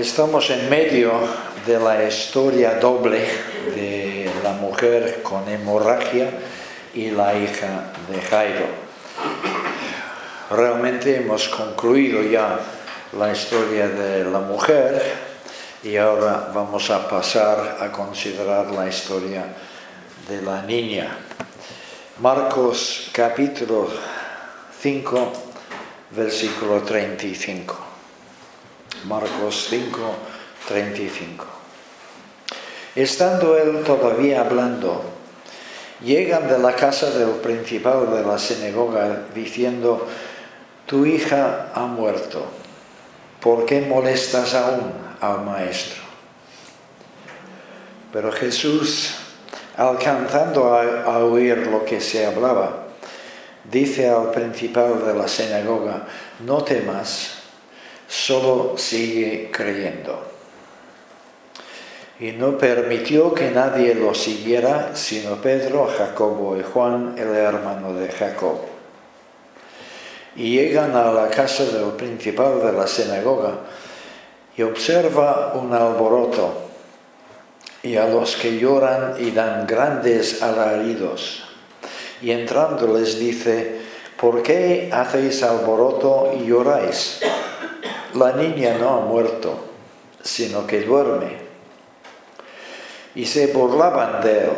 Estamos 0.00 0.50
en 0.50 0.68
medio 0.68 1.10
de 1.66 1.80
la 1.80 2.04
historia 2.04 2.74
doble 2.74 3.26
de 3.74 4.30
la 4.42 4.52
mujer 4.52 5.22
con 5.22 5.48
hemorragia 5.48 6.28
y 6.92 7.10
la 7.10 7.34
hija 7.34 7.92
de 8.06 8.20
Jairo. 8.20 8.66
Realmente 10.50 11.16
hemos 11.16 11.48
concluido 11.48 12.22
ya 12.22 12.60
la 13.18 13.32
historia 13.32 13.88
de 13.88 14.24
la 14.24 14.40
mujer 14.40 15.02
y 15.82 15.96
ahora 15.96 16.50
vamos 16.54 16.90
a 16.90 17.08
pasar 17.08 17.78
a 17.80 17.90
considerar 17.90 18.66
la 18.72 18.86
historia 18.88 19.46
de 20.28 20.42
la 20.42 20.60
niña. 20.60 21.16
Marcos 22.20 23.08
capítulo 23.12 23.88
5, 24.78 25.32
versículo 26.10 26.82
35. 26.82 27.85
Marcos 29.04 29.66
5, 29.70 29.98
35. 30.68 31.44
Estando 32.94 33.56
él 33.58 33.84
todavía 33.84 34.40
hablando, 34.40 35.04
llegan 36.02 36.48
de 36.48 36.58
la 36.58 36.72
casa 36.72 37.10
del 37.10 37.30
principal 37.36 38.10
de 38.12 38.22
la 38.22 38.38
sinagoga 38.38 39.26
diciendo, 39.34 40.06
tu 40.86 41.04
hija 41.04 41.72
ha 41.74 41.86
muerto, 41.86 42.46
¿por 43.40 43.66
qué 43.66 43.82
molestas 43.82 44.54
aún 44.54 44.92
al 45.20 45.44
maestro? 45.44 46.02
Pero 48.12 48.32
Jesús, 48.32 49.14
alcanzando 49.76 50.74
a, 50.74 51.18
oír 51.18 51.66
lo 51.66 51.84
que 51.84 52.00
se 52.00 52.24
hablaba, 52.24 52.86
dice 53.70 54.08
al 54.08 54.30
principal 54.30 55.04
de 55.04 55.14
la 55.14 55.28
sinagoga, 55.28 56.06
no 56.46 56.62
temas, 56.64 57.35
solo 58.08 58.74
sigue 58.76 59.50
creyendo. 59.52 60.22
Y 62.18 62.32
no 62.32 62.56
permitió 62.56 63.34
que 63.34 63.50
nadie 63.50 63.94
lo 63.94 64.14
siguiera, 64.14 64.96
sino 64.96 65.36
Pedro, 65.36 65.86
Jacobo 65.86 66.56
y 66.56 66.62
Juan, 66.62 67.14
el 67.18 67.34
hermano 67.34 67.92
de 67.92 68.08
Jacob. 68.08 68.60
Y 70.34 70.56
llegan 70.56 70.96
a 70.96 71.12
la 71.12 71.28
casa 71.28 71.64
del 71.64 71.92
principal 71.92 72.60
de 72.60 72.72
la 72.72 72.86
sinagoga 72.86 73.58
y 74.56 74.62
observa 74.62 75.52
un 75.54 75.72
alboroto 75.74 76.66
y 77.82 77.96
a 77.96 78.06
los 78.08 78.36
que 78.36 78.58
lloran 78.58 79.14
y 79.18 79.30
dan 79.30 79.66
grandes 79.66 80.42
alaridos. 80.42 81.44
Y 82.22 82.30
entrando 82.30 82.96
les 82.96 83.18
dice, 83.18 83.80
¿por 84.18 84.42
qué 84.42 84.90
hacéis 84.92 85.42
alboroto 85.42 86.32
y 86.38 86.46
lloráis? 86.46 87.20
La 88.16 88.32
niña 88.32 88.76
no 88.78 88.96
ha 88.96 89.00
muerto, 89.00 89.54
sino 90.22 90.66
que 90.66 90.80
duerme. 90.82 91.46
Y 93.14 93.24
se 93.24 93.48
burlaban 93.48 94.22
de 94.22 94.44
él. 94.44 94.50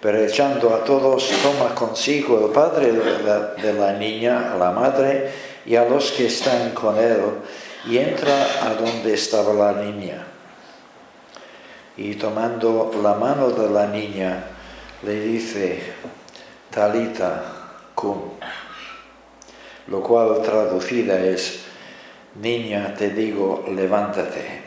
Pero 0.00 0.18
echando 0.24 0.74
a 0.74 0.82
todos, 0.82 1.30
toma 1.42 1.74
consigo 1.74 2.46
el 2.46 2.52
padre 2.52 2.92
de 2.92 3.72
la, 3.74 3.92
niña, 3.92 4.56
la 4.58 4.70
madre 4.70 5.30
y 5.66 5.76
a 5.76 5.84
los 5.84 6.12
que 6.12 6.26
están 6.26 6.70
con 6.70 6.98
él, 6.98 7.20
y 7.86 7.98
entra 7.98 8.46
a 8.62 8.74
donde 8.74 9.12
estaba 9.12 9.52
la 9.52 9.82
niña. 9.82 10.26
Y 11.98 12.14
tomando 12.14 12.90
la 13.02 13.14
mano 13.14 13.50
de 13.50 13.68
la 13.68 13.86
niña, 13.86 14.42
le 15.02 15.20
dice, 15.20 15.82
Talita 16.70 17.42
cum, 17.94 18.22
lo 19.88 20.02
cual 20.02 20.40
traducida 20.40 21.20
es, 21.20 21.69
niña, 22.36 22.94
te 22.96 23.10
digo, 23.10 23.64
levántate. 23.74 24.62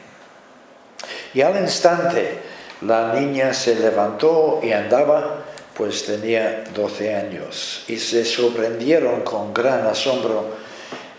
Y 1.34 1.42
al 1.42 1.58
instante 1.62 2.40
la 2.82 3.14
niña 3.14 3.54
se 3.54 3.76
levantó 3.76 4.60
y 4.62 4.72
andaba, 4.72 5.46
pues 5.74 6.06
tenía 6.06 6.64
doce 6.74 7.16
años, 7.16 7.86
y 7.88 7.98
se 7.98 8.26
sorprendieron 8.26 9.22
con 9.22 9.54
gran 9.54 9.88
asombro, 9.88 10.56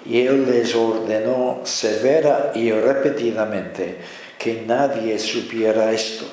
y 0.06 0.20
él 0.20 0.46
les 0.50 0.74
ordenó 0.74 1.60
severa 1.64 2.52
y 2.54 2.70
repetidamente 2.70 3.98
que 4.38 4.62
nadie 4.66 5.18
supiera 5.18 5.90
esto, 5.90 6.26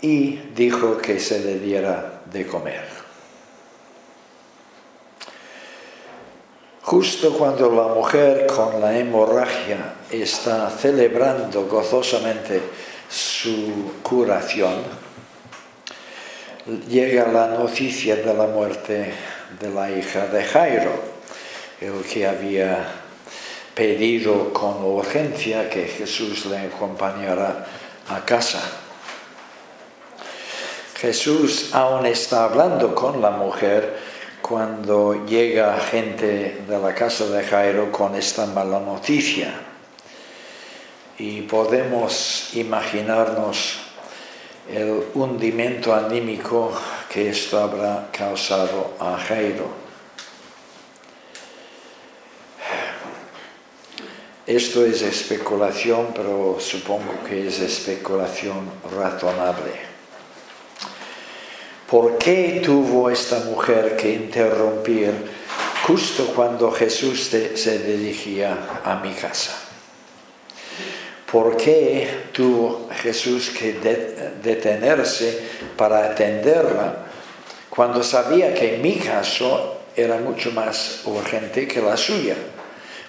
y 0.00 0.40
dijo 0.54 0.98
que 0.98 1.20
se 1.20 1.40
le 1.40 1.58
diera 1.58 2.22
de 2.30 2.46
comer. 2.46 2.93
Justo 6.94 7.32
cuando 7.36 7.72
la 7.72 7.92
mujer 7.92 8.46
con 8.46 8.80
la 8.80 8.96
hemorragia 8.96 9.94
está 10.12 10.70
celebrando 10.70 11.66
gozosamente 11.66 12.62
su 13.10 13.94
curación, 14.00 14.74
llega 16.88 17.26
la 17.26 17.48
noticia 17.48 18.14
de 18.14 18.32
la 18.32 18.46
muerte 18.46 19.12
de 19.58 19.70
la 19.70 19.90
hija 19.90 20.28
de 20.28 20.44
Jairo, 20.44 20.92
el 21.80 22.04
que 22.04 22.28
había 22.28 22.86
pedido 23.74 24.52
con 24.52 24.84
urgencia 24.84 25.68
que 25.68 25.88
Jesús 25.88 26.46
le 26.46 26.58
acompañara 26.58 27.66
a 28.08 28.24
casa. 28.24 28.62
Jesús 31.00 31.70
aún 31.72 32.06
está 32.06 32.44
hablando 32.44 32.94
con 32.94 33.20
la 33.20 33.30
mujer, 33.30 33.98
cuando 34.46 35.24
llega 35.24 35.80
gente 35.80 36.64
de 36.68 36.78
la 36.78 36.94
casa 36.94 37.24
de 37.30 37.42
Jairo 37.44 37.90
con 37.90 38.14
esta 38.14 38.44
mala 38.44 38.78
noticia. 38.78 39.54
Y 41.16 41.40
podemos 41.42 42.50
imaginarnos 42.52 43.78
el 44.70 45.02
hundimiento 45.14 45.94
anímico 45.94 46.70
que 47.08 47.30
esto 47.30 47.58
habrá 47.58 48.10
causado 48.12 48.92
a 49.00 49.16
Jairo. 49.16 49.66
Esto 54.46 54.84
es 54.84 55.00
especulación, 55.00 56.08
pero 56.14 56.58
supongo 56.60 57.24
que 57.26 57.48
es 57.48 57.60
especulación 57.60 58.70
razonable. 58.94 59.93
¿Por 61.90 62.16
qué 62.16 62.62
tuvo 62.64 63.10
esta 63.10 63.40
mujer 63.40 63.94
que 63.96 64.10
interrumpir 64.10 65.12
justo 65.86 66.32
cuando 66.34 66.72
Jesús 66.72 67.28
se 67.54 67.78
dirigía 67.78 68.80
a 68.82 68.96
mi 68.96 69.12
casa? 69.12 69.64
¿Por 71.30 71.56
qué 71.56 72.08
tuvo 72.32 72.88
Jesús 73.02 73.50
que 73.50 73.74
detenerse 74.42 75.40
para 75.76 76.06
atenderla 76.06 77.06
cuando 77.68 78.02
sabía 78.02 78.54
que 78.54 78.78
mi 78.78 78.94
caso 78.96 79.80
era 79.94 80.16
mucho 80.18 80.52
más 80.52 81.02
urgente 81.04 81.68
que 81.68 81.82
la 81.82 81.96
suya? 81.96 82.36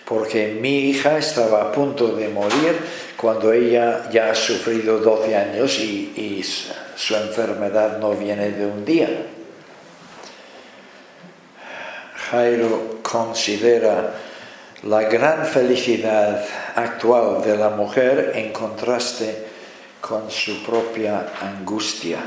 Porque 0.04 0.58
mi 0.60 0.90
hija 0.90 1.18
estaba 1.18 1.62
a 1.62 1.72
punto 1.72 2.16
de 2.16 2.28
morir 2.28 2.78
cuando 3.16 3.54
ella 3.54 4.10
ya 4.12 4.32
ha 4.32 4.36
sufrido 4.36 4.98
12 4.98 5.36
años 5.36 5.80
y, 5.80 6.12
y 6.16 6.44
su 6.96 7.16
enfermedad 7.16 7.98
no 8.00 8.12
viene 8.12 8.52
de 8.52 8.66
un 8.66 8.86
día. 8.86 9.10
Jairo 12.30 13.00
considera 13.02 14.14
la 14.84 15.02
gran 15.04 15.46
felicidad 15.46 16.44
actual 16.76 17.42
de 17.44 17.58
la 17.58 17.70
mujer 17.70 18.32
en 18.36 18.52
contraste 18.52 19.46
con 20.02 20.30
su 20.30 20.64
propia 20.64 21.34
angustia. 21.42 22.20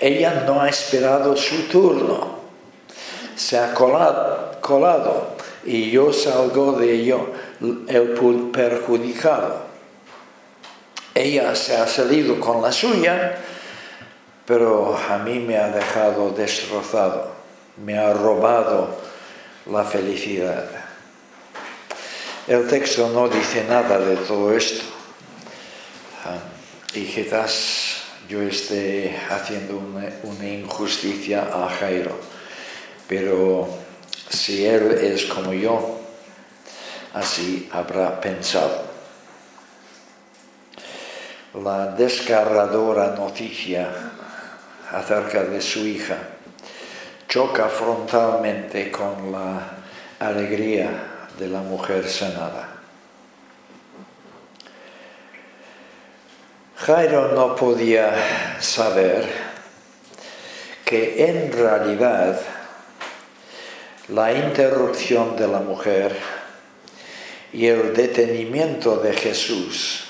Ella 0.00 0.44
no 0.46 0.60
ha 0.60 0.68
esperado 0.68 1.36
su 1.36 1.62
turno, 1.68 2.38
se 3.34 3.58
ha 3.58 3.72
colado, 3.72 4.58
colado 4.60 5.36
y 5.64 5.90
yo 5.90 6.12
salgo 6.12 6.72
de 6.72 6.92
ello 6.92 7.30
el 7.60 8.50
perjudicado. 8.52 9.75
Ella 11.16 11.54
se 11.54 11.74
ha 11.74 11.86
salido 11.86 12.38
con 12.38 12.60
la 12.60 12.70
suya, 12.70 13.38
pero 14.44 14.94
a 14.94 15.16
mí 15.16 15.38
me 15.38 15.56
ha 15.56 15.70
dejado 15.70 16.28
destrozado, 16.28 17.32
me 17.82 17.96
ha 17.96 18.12
robado 18.12 19.00
la 19.64 19.82
felicidad. 19.82 20.68
El 22.46 22.68
texto 22.68 23.08
no 23.08 23.28
dice 23.28 23.64
nada 23.64 23.98
de 23.98 24.16
todo 24.16 24.54
esto. 24.54 24.84
Ah, 26.26 26.36
y 26.92 27.06
quizás 27.06 28.02
yo 28.28 28.42
esté 28.42 29.18
haciendo 29.30 29.78
una, 29.78 30.10
una, 30.22 30.46
injusticia 30.46 31.48
a 31.50 31.70
Jairo, 31.70 32.14
pero 33.08 33.66
si 34.28 34.66
él 34.66 34.92
es 34.92 35.24
como 35.24 35.54
yo, 35.54 35.98
así 37.14 37.70
habrá 37.72 38.20
pensado 38.20 38.85
la 41.62 41.86
descarradora 41.86 43.14
noticia 43.16 43.88
acerca 44.92 45.42
de 45.44 45.60
su 45.60 45.86
hija 45.86 46.16
choca 47.28 47.68
frontalmente 47.68 48.90
con 48.90 49.32
la 49.32 49.60
alegría 50.18 50.90
de 51.38 51.48
la 51.48 51.60
mujer 51.60 52.08
sanada. 52.08 52.68
Jairo 56.76 57.32
no 57.32 57.56
podía 57.56 58.60
saber 58.60 59.26
que 60.84 61.26
en 61.28 61.52
realidad 61.52 62.38
la 64.08 64.32
interrupción 64.32 65.36
de 65.36 65.48
la 65.48 65.60
mujer 65.60 66.16
y 67.52 67.66
el 67.66 67.94
detenimiento 67.94 68.98
de 68.98 69.14
Jesús 69.14 70.05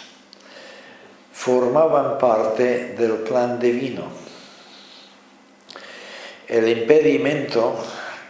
formaban 1.36 2.16
parte 2.18 2.94
del 2.98 3.18
plan 3.18 3.60
divino. 3.60 4.04
El 6.48 6.66
impedimento 6.66 7.76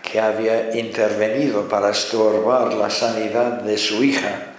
que 0.03 0.21
había 0.21 0.77
intervenido 0.77 1.69
para 1.69 1.91
estorbar 1.91 2.75
la 2.75 2.91
sanidad 2.91 3.61
de 3.63 3.79
su 3.79 4.03
hija 4.03 4.55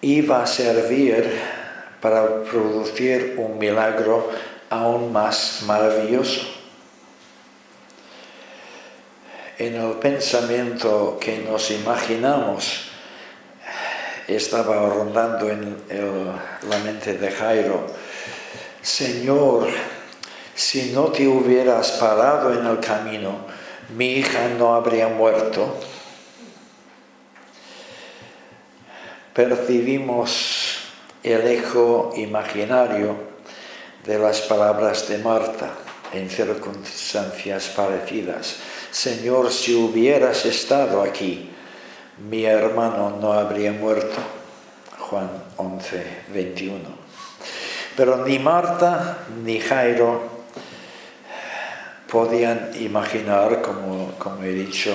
iba 0.00 0.42
a 0.42 0.46
servir 0.46 1.30
para 2.00 2.42
producir 2.42 3.34
un 3.36 3.58
milagro 3.58 4.30
aún 4.70 5.12
más 5.12 5.62
maravilloso. 5.66 6.40
En 9.58 9.74
el 9.74 9.92
pensamiento 9.98 11.18
que 11.20 11.38
nos 11.38 11.70
imaginamos 11.70 12.95
estaba 14.28 14.88
rondando 14.88 15.48
en 15.48 15.76
la 16.68 16.78
mente 16.78 17.18
de 17.18 17.30
Jairo, 17.30 17.86
Señor, 18.82 19.66
si 20.54 20.92
no 20.92 21.06
te 21.06 21.26
hubieras 21.26 21.92
parado 21.92 22.52
en 22.52 22.64
el 22.64 22.78
camino, 22.80 23.46
mi 23.96 24.12
hija 24.12 24.48
no 24.58 24.74
habría 24.74 25.08
muerto. 25.08 25.76
Percibimos 29.34 30.78
el 31.22 31.46
eco 31.46 32.12
imaginario 32.16 33.16
de 34.04 34.18
las 34.18 34.40
palabras 34.42 35.08
de 35.08 35.18
Marta 35.18 35.72
en 36.12 36.30
circunstancias 36.30 37.66
parecidas. 37.74 38.56
Señor, 38.90 39.52
si 39.52 39.74
hubieras 39.74 40.46
estado 40.46 41.02
aquí, 41.02 41.50
mi 42.18 42.44
hermano 42.44 43.18
no 43.20 43.32
habría 43.32 43.72
muerto. 43.72 44.16
Juan 44.98 45.30
11, 45.56 46.04
21. 46.32 46.80
Pero 47.96 48.26
ni 48.26 48.38
Marta 48.38 49.18
ni 49.44 49.60
Jairo 49.60 50.36
podían 52.10 52.70
imaginar, 52.80 53.62
como, 53.62 54.12
como 54.18 54.42
he 54.42 54.52
dicho, 54.52 54.92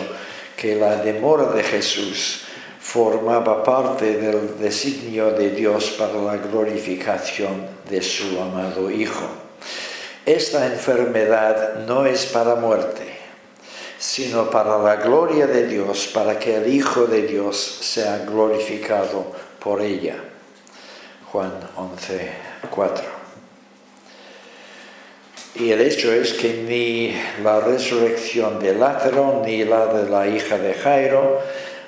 que 0.56 0.76
la 0.76 0.98
demora 0.98 1.46
de 1.52 1.64
Jesús 1.64 2.44
formaba 2.80 3.64
parte 3.64 4.18
del 4.18 4.60
designio 4.60 5.32
de 5.32 5.52
Dios 5.52 5.92
para 5.98 6.14
la 6.14 6.38
glorificación 6.38 7.68
de 7.90 8.02
su 8.02 8.40
amado 8.42 8.92
Hijo. 8.92 9.28
Esta 10.26 10.68
enfermedad 10.68 11.86
no 11.88 12.06
es 12.06 12.26
para 12.28 12.56
muerte, 12.56 13.11
sino 14.02 14.50
para 14.50 14.80
la 14.80 14.96
gloria 14.96 15.46
de 15.46 15.68
Dios, 15.68 16.10
para 16.12 16.40
que 16.40 16.56
el 16.56 16.74
Hijo 16.74 17.06
de 17.06 17.22
Dios 17.22 17.78
sea 17.82 18.26
glorificado 18.26 19.32
por 19.60 19.80
ella. 19.80 20.16
Juan 21.32 21.54
11, 21.76 22.32
4. 22.72 23.06
Y 25.54 25.70
el 25.70 25.82
hecho 25.82 26.12
es 26.12 26.34
que 26.34 26.64
ni 26.68 27.16
la 27.44 27.60
resurrección 27.60 28.60
de 28.60 28.74
Lázaro 28.74 29.44
ni 29.46 29.66
la 29.66 29.86
de 29.94 30.10
la 30.10 30.28
hija 30.28 30.58
de 30.58 30.74
Jairo 30.74 31.40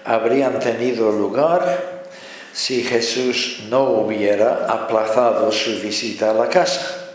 habrían 0.06 0.60
tenido 0.60 1.12
lugar 1.12 2.04
si 2.54 2.83
Jesús 2.83 3.63
no 3.69 3.86
hubiera 3.86 4.68
aplazado 4.68 5.51
su 5.51 5.80
visita 5.81 6.30
a 6.30 6.33
la 6.36 6.48
casa. 6.48 7.10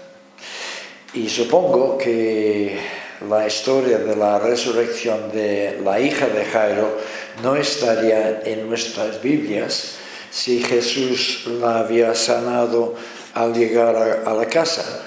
Y 1.14 1.28
supongo 1.28 1.96
que 1.96 2.97
la 3.26 3.46
historia 3.46 3.98
de 3.98 4.14
la 4.14 4.38
resurrección 4.38 5.32
de 5.32 5.80
la 5.82 5.98
hija 5.98 6.28
de 6.28 6.44
Jairo 6.44 6.98
no 7.42 7.56
estaría 7.56 8.42
en 8.44 8.68
nuestras 8.68 9.20
Biblias 9.20 9.94
si 10.30 10.62
Jesús 10.62 11.46
la 11.60 11.80
había 11.80 12.14
sanado 12.14 12.94
al 13.34 13.54
llegar 13.54 14.22
a, 14.24 14.34
la 14.34 14.46
casa, 14.46 15.02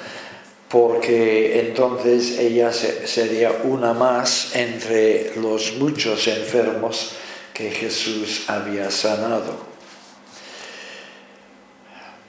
porque 0.67 1.59
entonces 1.59 2.37
ella 2.39 2.71
sería 2.73 3.51
una 3.63 3.93
más 3.93 4.55
entre 4.55 5.33
los 5.35 5.75
muchos 5.77 6.27
enfermos 6.27 7.13
que 7.53 7.71
Jesús 7.71 8.43
había 8.47 8.89
sanado. 8.89 9.70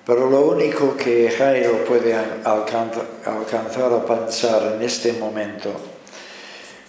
Pero 0.05 0.29
lo 0.29 0.41
único 0.41 0.97
que 0.97 1.31
Jairo 1.31 1.85
puede 1.85 2.13
alcanzar 2.15 3.93
a 3.93 4.05
pensar 4.05 4.75
en 4.75 4.83
este 4.83 5.13
momento, 5.13 5.71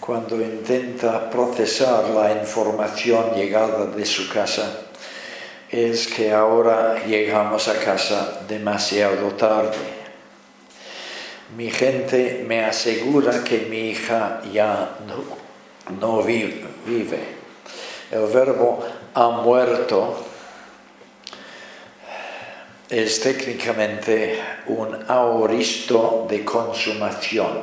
cuando 0.00 0.40
intenta 0.40 1.30
procesar 1.30 2.08
la 2.10 2.32
información 2.32 3.32
llegada 3.36 3.86
de 3.86 4.04
su 4.04 4.28
casa, 4.28 4.80
es 5.70 6.08
que 6.08 6.32
ahora 6.32 7.04
llegamos 7.06 7.68
a 7.68 7.78
casa 7.78 8.40
demasiado 8.48 9.28
tarde. 9.32 9.78
Mi 11.56 11.70
gente 11.70 12.44
me 12.48 12.64
asegura 12.64 13.44
que 13.44 13.66
mi 13.70 13.90
hija 13.90 14.42
ya 14.52 14.98
no, 15.06 15.98
no 16.00 16.22
vive. 16.22 16.64
El 18.10 18.26
verbo 18.26 18.80
ha 19.14 19.28
muerto 19.28 20.33
es 22.90 23.20
técnicamente 23.20 24.40
un 24.66 25.04
aoristo 25.08 26.26
de 26.28 26.44
consumación, 26.44 27.62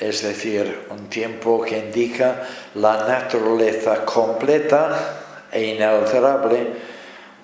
es 0.00 0.22
decir, 0.22 0.86
un 0.90 1.08
tiempo 1.08 1.62
que 1.62 1.78
indica 1.78 2.42
la 2.74 3.06
naturaleza 3.06 4.04
completa 4.04 5.46
e 5.52 5.74
inalterable 5.74 6.66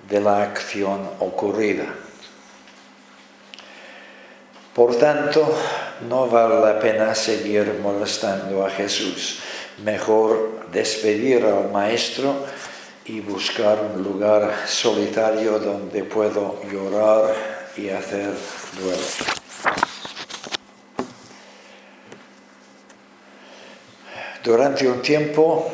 de 0.09 0.19
la 0.19 0.43
acción 0.43 1.09
ocurrida. 1.19 1.85
Por 4.73 4.95
tanto, 4.95 5.55
no 6.07 6.27
vale 6.27 6.59
la 6.61 6.79
pena 6.79 7.13
seguir 7.13 7.79
molestando 7.81 8.65
a 8.65 8.69
Jesús. 8.69 9.39
Mejor 9.83 10.67
despedir 10.71 11.45
al 11.45 11.69
Maestro 11.71 12.45
y 13.05 13.19
buscar 13.21 13.79
un 13.95 14.03
lugar 14.03 14.67
solitario 14.67 15.59
donde 15.59 16.03
puedo 16.03 16.61
llorar 16.71 17.33
y 17.75 17.89
hacer 17.89 18.33
duelo. 18.79 19.01
Durante 24.43 24.87
un 24.87 25.01
tiempo 25.01 25.71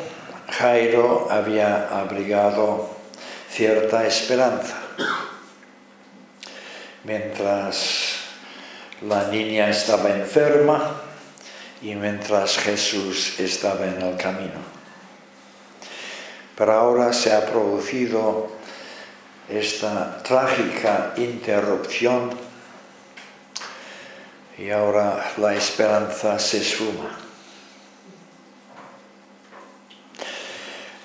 Jairo 0.50 1.28
había 1.30 1.88
abrigado 1.90 2.90
cierta 3.50 4.06
esperanza. 4.06 4.78
Mientras 7.04 8.16
la 9.02 9.28
niña 9.28 9.70
estaba 9.70 10.10
enferma 10.10 11.02
y 11.82 11.96
mientras 11.96 12.58
Jesús 12.58 13.40
estaba 13.40 13.86
en 13.86 14.02
el 14.02 14.18
camino. 14.18 14.77
Pero 16.58 16.74
ahora 16.74 17.14
se 17.14 17.32
ha 17.32 17.46
producido 17.46 18.48
esta 19.48 20.18
trágica 20.24 21.14
interrupción 21.16 22.32
y 24.58 24.72
ahora 24.72 25.34
la 25.38 25.54
esperanza 25.54 26.40
se 26.40 26.64
suma. 26.64 27.16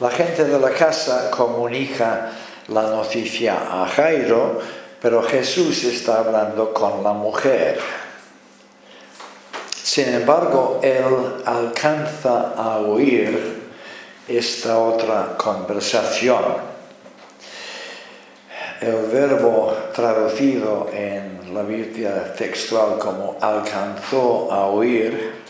La 0.01 0.11
gente 0.11 0.45
de 0.45 0.59
la 0.59 0.71
casa 0.71 1.31
comunica 1.31 2.33
la 2.69 2.85
noticia 2.85 3.83
a 3.83 3.87
Jairo, 3.89 4.59
pero 5.03 5.23
Jesús 5.23 5.85
está 5.85 6.21
hablando 6.21 6.73
con 6.73 7.05
la 7.05 7.13
mujer. 7.13 7.79
Sin 9.83 10.09
embargo, 10.15 10.81
él 10.83 11.43
alcanza 11.45 12.55
a 12.57 12.79
oír 12.79 13.62
esta 14.29 14.79
otra 14.79 15.37
conversación. 15.37 16.73
El 18.81 19.07
verbo 19.13 19.77
traducido 19.95 20.91
en 20.93 21.55
la 21.55 21.63
Biblia 21.63 22.35
textual 22.35 22.99
como 22.99 23.37
alcanzó 23.41 24.51
a 24.51 24.67
oír 24.67 25.43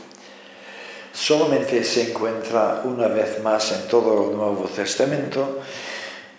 solamente 1.13 1.85
se 1.85 2.11
encuentra 2.11 2.83
una 2.85 3.09
vez 3.09 3.43
más 3.43 3.73
en 3.73 3.89
todo 3.89 4.31
el 4.31 4.37
Nuevo 4.37 4.65
Testamento 4.65 5.61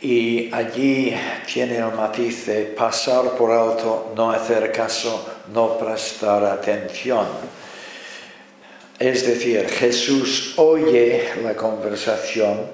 y 0.02 0.54
allí 0.54 1.16
tiene 1.52 1.78
el 1.78 1.94
matiz 1.94 2.48
de 2.48 2.66
pasar 2.66 3.32
por 3.38 3.52
alto, 3.52 4.12
no 4.16 4.32
hacer 4.32 4.72
caso, 4.72 5.25
no 5.54 5.78
prestar 5.78 6.44
atención 6.44 7.62
es 9.10 9.25
decir, 9.25 9.67
Jesús 9.67 10.53
oye 10.57 11.29
la 11.43 11.55
conversación, 11.55 12.67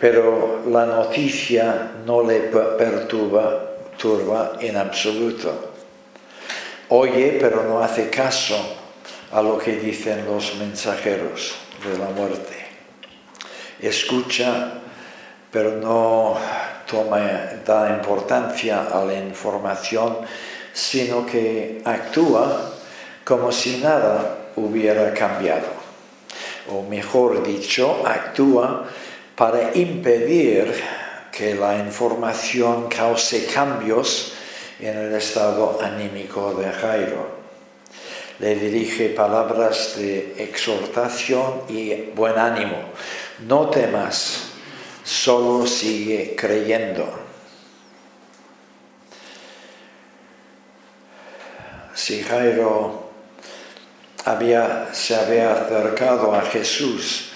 pero 0.00 0.62
la 0.68 0.86
noticia 0.86 1.92
no 2.04 2.22
le 2.22 2.40
perturba 2.40 3.68
turba 3.98 4.52
en 4.60 4.76
absoluto. 4.76 5.74
Oye, 6.88 7.36
pero 7.40 7.64
no 7.64 7.80
hace 7.80 8.08
caso 8.08 8.56
a 9.32 9.42
lo 9.42 9.58
que 9.58 9.76
dicen 9.76 10.24
los 10.24 10.54
mensajeros 10.56 11.56
de 11.84 11.98
la 11.98 12.08
muerte. 12.10 12.56
Escucha, 13.80 14.72
pero 15.52 15.72
no 15.72 16.38
toma, 16.90 17.18
da 17.66 17.90
importancia 17.90 18.88
a 18.90 19.04
la 19.04 19.14
información, 19.14 20.18
sino 20.72 21.26
que 21.26 21.82
actúa 21.84 22.72
como 23.24 23.52
si 23.52 23.76
nada 23.78 24.37
hubiera 24.58 25.12
cambiado. 25.14 25.68
O 26.70 26.82
mejor 26.82 27.42
dicho, 27.42 28.06
actúa 28.06 28.86
para 29.34 29.74
impedir 29.74 30.74
que 31.32 31.54
la 31.54 31.78
información 31.78 32.88
cause 32.88 33.46
cambios 33.46 34.34
en 34.80 34.96
el 34.98 35.14
estado 35.14 35.78
anímico 35.80 36.54
de 36.54 36.70
Jairo. 36.70 37.38
Le 38.40 38.54
dirige 38.54 39.10
palabras 39.10 39.94
de 39.96 40.34
exhortación 40.38 41.62
y 41.68 41.94
buen 42.14 42.38
ánimo. 42.38 42.76
No 43.46 43.68
temas, 43.70 44.50
solo 45.04 45.66
sigue 45.66 46.34
creyendo. 46.36 47.08
Si 51.94 52.22
Jairo 52.22 53.07
había, 54.28 54.88
se 54.92 55.14
había 55.14 55.52
acercado 55.52 56.34
a 56.34 56.42
Jesús 56.42 57.30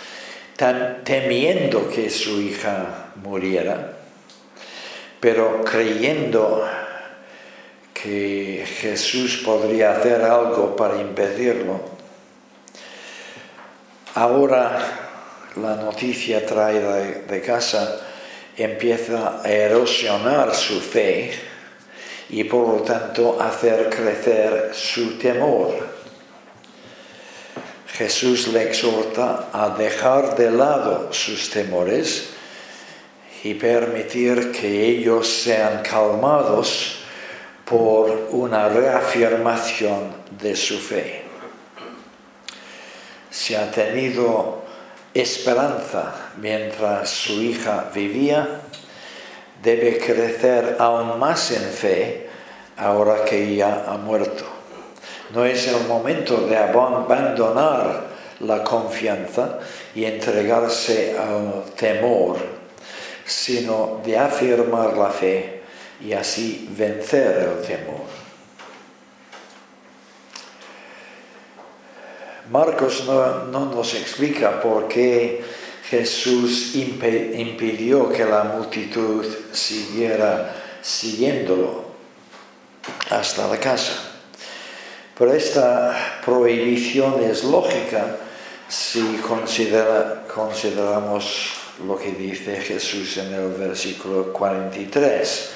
temiendo 1.04 1.88
que 1.88 2.10
su 2.10 2.40
hija 2.40 3.10
muriera, 3.16 3.94
pero 5.18 5.64
creyendo 5.64 6.64
que 7.94 8.64
Jesús 8.80 9.42
podría 9.44 9.92
hacer 9.92 10.22
algo 10.22 10.76
para 10.76 11.00
impedirlo. 11.00 11.80
Ahora 14.14 14.78
la 15.56 15.76
noticia 15.76 16.44
traída 16.44 16.96
de 16.96 17.40
casa 17.40 18.00
empieza 18.56 19.40
a 19.42 19.50
erosionar 19.50 20.54
su 20.54 20.80
fe 20.80 21.32
y 22.28 22.44
por 22.44 22.68
lo 22.68 22.82
tanto 22.82 23.40
hacer 23.40 23.88
crecer 23.90 24.70
su 24.74 25.18
temor. 25.18 25.91
Jesús 27.92 28.48
le 28.48 28.62
exhorta 28.62 29.50
a 29.52 29.68
dejar 29.70 30.34
de 30.36 30.50
lado 30.50 31.12
sus 31.12 31.50
temores 31.50 32.30
y 33.44 33.54
permitir 33.54 34.50
que 34.50 34.86
ellos 34.86 35.28
sean 35.28 35.82
calmados 35.82 37.00
por 37.66 38.28
una 38.30 38.68
reafirmación 38.68 40.14
de 40.40 40.56
su 40.56 40.78
fe. 40.78 41.22
Si 43.30 43.54
ha 43.54 43.70
tenido 43.70 44.62
esperanza 45.12 46.30
mientras 46.38 47.10
su 47.10 47.42
hija 47.42 47.90
vivía, 47.94 48.60
debe 49.62 49.98
crecer 49.98 50.76
aún 50.78 51.18
más 51.18 51.50
en 51.50 51.70
fe 51.70 52.28
ahora 52.76 53.24
que 53.24 53.52
ella 53.52 53.84
ha 53.86 53.98
muerto. 53.98 54.61
No 55.32 55.44
es 55.46 55.66
el 55.66 55.86
momento 55.86 56.46
de 56.46 56.56
abandonar 56.56 58.06
la 58.40 58.62
confianza 58.62 59.58
y 59.94 60.04
entregarse 60.04 61.16
al 61.18 61.64
temor, 61.74 62.36
sino 63.24 64.00
de 64.04 64.18
afirmar 64.18 64.96
la 64.96 65.08
fe 65.08 65.62
y 66.00 66.12
así 66.12 66.68
vencer 66.76 67.36
el 67.36 67.66
temor. 67.66 68.22
Marcos 72.50 73.04
no, 73.06 73.64
nos 73.66 73.94
explica 73.94 74.60
por 74.60 74.88
qué 74.88 75.42
Jesús 75.88 76.74
impidió 76.74 78.10
que 78.10 78.26
la 78.26 78.44
multitud 78.44 79.24
siguiera 79.52 80.54
siguiéndolo 80.82 81.84
hasta 83.08 83.46
la 83.48 83.58
casa. 83.58 84.11
Pero 85.18 85.32
esta 85.32 86.20
prohibición 86.24 87.22
es 87.22 87.44
lógica 87.44 88.16
si 88.68 89.18
consideramos 89.18 91.50
lo 91.86 91.98
que 91.98 92.12
dice 92.12 92.56
Jesús 92.56 93.18
en 93.18 93.34
el 93.34 93.52
versículo 93.52 94.32
43 94.32 95.50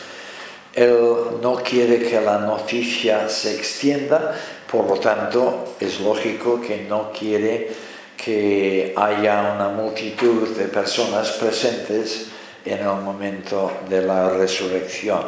él 0.77 1.41
no 1.41 1.55
quiere 1.55 2.01
que 2.01 2.21
la 2.21 2.37
noticia 2.37 3.31
se 3.31 3.57
extienda, 3.57 4.39
por 4.71 4.87
lo 4.87 5.01
tanto 5.01 5.75
es 5.81 6.01
lógico 6.01 6.61
que 6.61 6.85
no 6.87 7.11
quiere 7.11 7.71
que 8.15 8.93
haya 8.95 9.55
una 9.55 9.71
multitud 9.71 10.55
de 10.55 10.69
personas 10.69 11.33
presentes 11.33 12.27
en 12.63 12.81
el 12.81 12.97
momento 12.97 13.73
de 13.89 14.03
la 14.03 14.29
resurrección. 14.29 15.23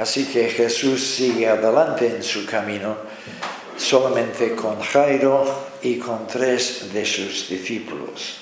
Así 0.00 0.24
que 0.24 0.48
Jesús 0.48 1.14
sigue 1.16 1.46
adelante 1.46 2.06
en 2.06 2.22
su 2.22 2.46
camino 2.46 2.96
solamente 3.76 4.54
con 4.54 4.80
Jairo 4.80 5.44
y 5.82 5.98
con 5.98 6.26
tres 6.26 6.90
de 6.90 7.04
sus 7.04 7.50
discípulos. 7.50 8.38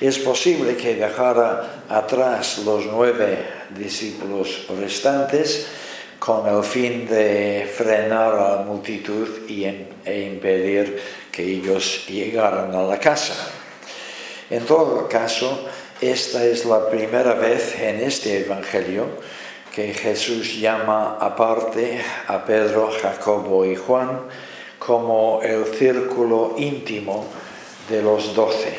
Es 0.00 0.20
posible 0.20 0.76
que 0.76 0.94
dejara 0.94 1.82
atrás 1.88 2.58
los 2.64 2.86
nueve 2.86 3.38
discípulos 3.70 4.66
restantes 4.78 5.66
con 6.20 6.46
el 6.46 6.62
fin 6.62 7.08
de 7.08 7.68
frenar 7.76 8.34
a 8.34 8.56
la 8.58 8.62
multitud 8.62 9.48
e 9.48 10.26
impedir 10.30 11.02
que 11.32 11.42
ellos 11.42 12.04
llegaran 12.06 12.72
a 12.72 12.84
la 12.84 13.00
casa. 13.00 13.34
En 14.48 14.64
todo 14.64 15.08
caso, 15.08 15.66
esta 16.00 16.44
es 16.44 16.64
la 16.64 16.88
primera 16.88 17.34
vez 17.34 17.74
en 17.80 18.00
este 18.00 18.44
Evangelio 18.44 19.06
que 19.74 19.94
Jesús 19.94 20.60
llama 20.60 21.18
aparte 21.20 22.00
a 22.26 22.44
Pedro, 22.44 22.90
Jacobo 23.00 23.64
y 23.64 23.76
Juan 23.76 24.20
como 24.78 25.40
el 25.42 25.64
círculo 25.66 26.54
íntimo 26.56 27.26
de 27.88 28.02
los 28.02 28.34
doce. 28.34 28.72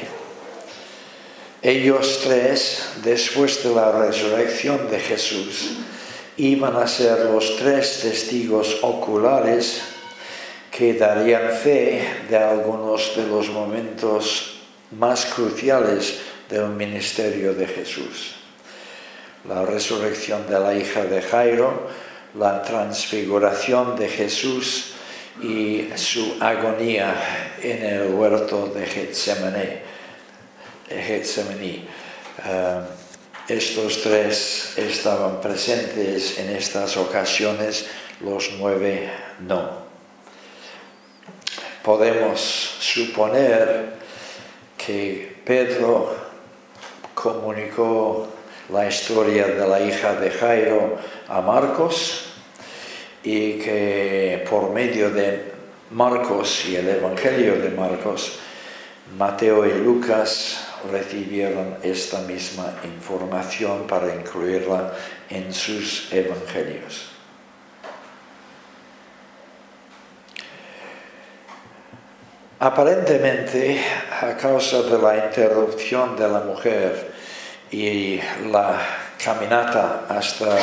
Ellos 1.62 2.22
tres, 2.24 2.90
después 3.04 3.64
de 3.64 3.76
la 3.76 3.92
resurrección 3.92 4.90
de 4.90 5.00
Jesús, 5.00 5.72
iban 6.38 6.78
a 6.78 6.88
ser 6.88 7.26
los 7.26 7.58
tres 7.58 8.00
testigos 8.02 8.78
oculares 8.82 9.82
que 10.72 10.94
darían 10.94 11.52
fe 11.52 12.02
de 12.30 12.38
algunos 12.38 13.16
de 13.18 13.28
los 13.28 13.50
momentos 13.50 14.62
más 14.92 15.26
cruciales 15.26 16.20
del 16.50 16.70
ministerio 16.70 17.54
de 17.54 17.68
Jesús. 17.68 18.39
La 19.48 19.66
resurrección 19.66 20.48
de 20.50 20.60
la 20.60 20.74
hija 20.74 21.06
de 21.06 21.22
Jairo, 21.22 21.88
la 22.38 22.62
transfiguración 22.62 23.96
de 23.96 24.10
Jesús 24.10 24.94
y 25.42 25.88
su 25.96 26.38
agonía 26.42 27.16
en 27.62 27.86
el 27.86 28.14
huerto 28.14 28.68
de 28.68 28.86
Getsemaní 28.86 29.80
Getsemaní. 30.90 31.88
Eh, 32.46 32.82
estos 33.48 34.02
tres 34.02 34.74
estaban 34.78 35.42
presentes 35.42 36.38
en 36.38 36.50
estas 36.56 36.98
ocasiones, 36.98 37.88
los 38.22 38.52
nueve 38.60 39.10
no. 39.40 39.90
Podemos 41.84 42.40
suponer 42.80 43.94
que 44.78 45.36
Pedro 45.44 46.16
comunicó 47.16 48.28
la 48.72 48.88
historia 48.88 49.48
de 49.48 49.68
la 49.68 49.80
hija 49.82 50.16
de 50.16 50.30
Jairo 50.30 50.98
a 51.28 51.42
Marcos 51.42 52.26
y 53.24 53.54
que 53.54 54.46
por 54.50 54.72
medio 54.72 55.10
de 55.10 55.52
Marcos 55.92 56.66
y 56.68 56.76
el 56.76 56.88
Evangelio 56.88 57.60
de 57.60 57.70
Marcos, 57.72 58.40
Mateo 59.18 59.66
y 59.66 59.74
Lucas 59.74 60.68
recibieron 60.92 61.78
esta 61.82 62.22
misma 62.22 62.76
información 62.84 63.88
para 63.88 64.14
incluirla 64.14 64.94
en 65.30 65.52
sus 65.52 66.14
evangelios. 66.14 67.10
Aparentemente, 72.60 73.82
a 74.22 74.36
causa 74.36 74.84
de 74.84 75.00
la 75.00 75.26
interrupción 75.26 76.16
de 76.16 76.28
la 76.28 76.42
mujer 76.42 77.19
y 77.72 78.20
la 78.52 78.80
caminata 79.24 80.06
hasta 80.10 80.58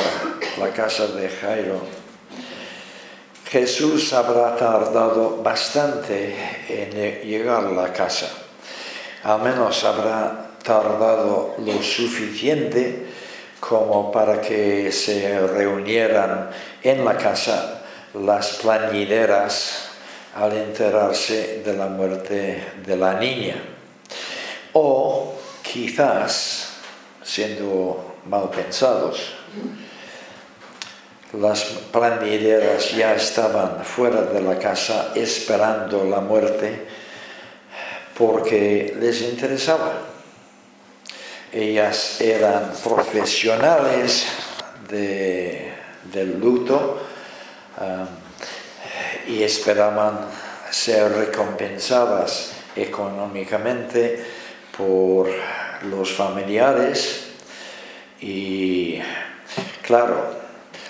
la 0.59 0.71
casa 0.73 1.07
de 1.09 1.29
Jairo, 1.29 1.81
Jesús 3.49 4.13
habrá 4.13 4.57
tardado 4.57 5.43
bastante 5.43 6.35
en 6.69 7.29
llegar 7.29 7.65
a 7.65 7.71
la 7.71 7.93
casa 7.93 8.29
al 9.27 9.43
menos 9.43 9.83
habrá 9.83 10.51
tardado 10.63 11.57
lo 11.59 11.83
suficiente 11.83 13.07
como 13.59 14.13
para 14.13 14.41
que 14.41 14.93
se 14.93 15.41
reunieran 15.49 16.51
en 16.81 17.05
la 17.05 17.17
casa 17.17 17.83
las 18.15 18.59
plañideras 18.63 19.89
al 20.37 20.53
enterarse 20.57 21.63
de 21.65 21.73
la 21.77 21.87
muerte 21.87 22.63
de 22.87 22.97
la 22.97 23.15
niña. 23.15 23.57
O 24.75 25.35
quizás, 25.61 26.56
siendo 27.27 28.15
mal 28.27 28.49
pensados, 28.51 29.35
las 31.33 31.65
plañideras 31.93 32.93
ya 32.93 33.15
estaban 33.15 33.85
fuera 33.85 34.23
de 34.23 34.41
la 34.41 34.59
casa 34.59 35.13
esperando 35.15 36.05
la 36.05 36.21
muerte 36.21 36.87
porque 38.17 38.97
les 38.99 39.23
interesaba. 39.23 39.93
Ellas 41.53 42.21
eran 42.21 42.73
profesionales 42.83 44.27
del 44.89 46.39
luto 46.39 47.03
um, 47.81 48.07
y 49.33 49.43
esperaban 49.43 50.21
ser 50.71 51.11
recompensadas 51.13 52.53
económicamente 52.77 54.25
por 54.77 55.29
los 55.83 56.13
familiares 56.13 57.29
y 58.21 58.99
claro, 59.83 60.37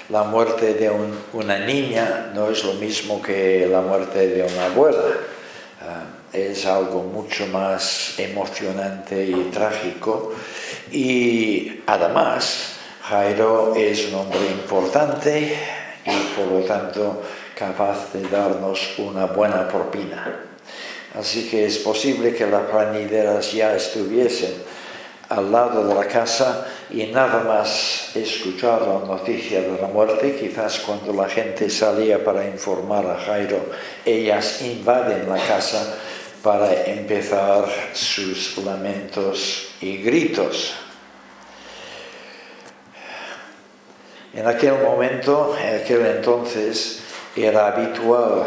la 0.09 0.23
muerte 0.23 0.75
de 0.75 0.91
una 1.33 1.59
niña 1.59 2.31
no 2.35 2.51
es 2.51 2.65
lo 2.65 2.75
mismo 2.75 3.21
que 3.21 3.67
la 3.71 3.81
muerte 3.81 4.29
de 4.29 4.43
una 4.45 4.67
abuela. 4.67 5.03
Uh, 5.83 6.17
es 6.37 6.67
algo 6.67 7.03
mucho 7.03 7.47
más 7.47 8.19
emocionante 8.19 9.25
y 9.25 9.51
trágico 9.53 10.33
y 10.93 11.81
además 11.87 12.73
Jairo 13.03 13.75
es 13.75 14.09
un 14.09 14.17
hombre 14.17 14.47
importante 14.51 15.57
y 16.05 16.37
por 16.37 16.47
lo 16.47 16.61
tanto 16.67 17.23
capaz 17.57 18.13
de 18.13 18.29
darnos 18.29 18.99
una 18.99 19.27
buena 19.27 19.67
propina. 19.67 20.41
Así 21.19 21.49
que 21.49 21.65
es 21.65 21.79
posible 21.79 22.35
que 22.35 22.47
las 22.47 22.69
planideras 22.69 23.53
ya 23.53 23.75
estuviesen 23.75 24.53
al 25.29 25.51
lado 25.51 25.87
de 25.87 25.95
la 25.95 26.07
casa 26.07 26.67
y 26.91 27.07
nada 27.07 27.43
más 27.43 28.11
escuchar 28.15 28.83
la 28.83 29.07
noticia 29.07 29.61
de 29.61 29.81
la 29.81 29.89
muerte, 29.89 30.37
quizás 30.37 30.79
cuando 30.81 31.13
la 31.13 31.29
gente 31.29 31.69
salía 31.69 32.25
para 32.25 32.47
informar 32.47 33.07
a 33.07 33.19
Jairo, 33.19 33.67
ellas 34.05 34.63
invaden 34.63 35.29
la 35.29 35.39
casa 35.39 35.97
para 36.43 36.85
empezar 36.85 37.65
sus 37.93 38.59
lamentos 38.59 39.71
y 39.81 39.97
gritos. 39.99 40.75
En 44.33 44.47
aquel 44.47 44.75
momento, 44.83 45.57
en 45.61 45.81
aquel 45.81 46.07
entonces, 46.07 47.01
era 47.35 47.69
habitual 47.69 48.45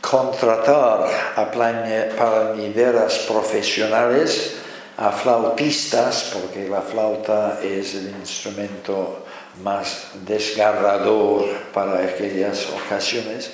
contratar 0.00 1.06
a 1.36 1.50
planideras 1.50 3.18
profesionales, 3.20 4.59
a 5.00 5.10
flautistas, 5.10 6.30
porque 6.34 6.68
la 6.68 6.82
flauta 6.82 7.58
es 7.62 7.94
el 7.94 8.10
instrumento 8.20 9.24
más 9.64 10.08
desgarrador 10.26 11.48
para 11.72 12.04
aquellas 12.04 12.68
ocasiones, 12.68 13.50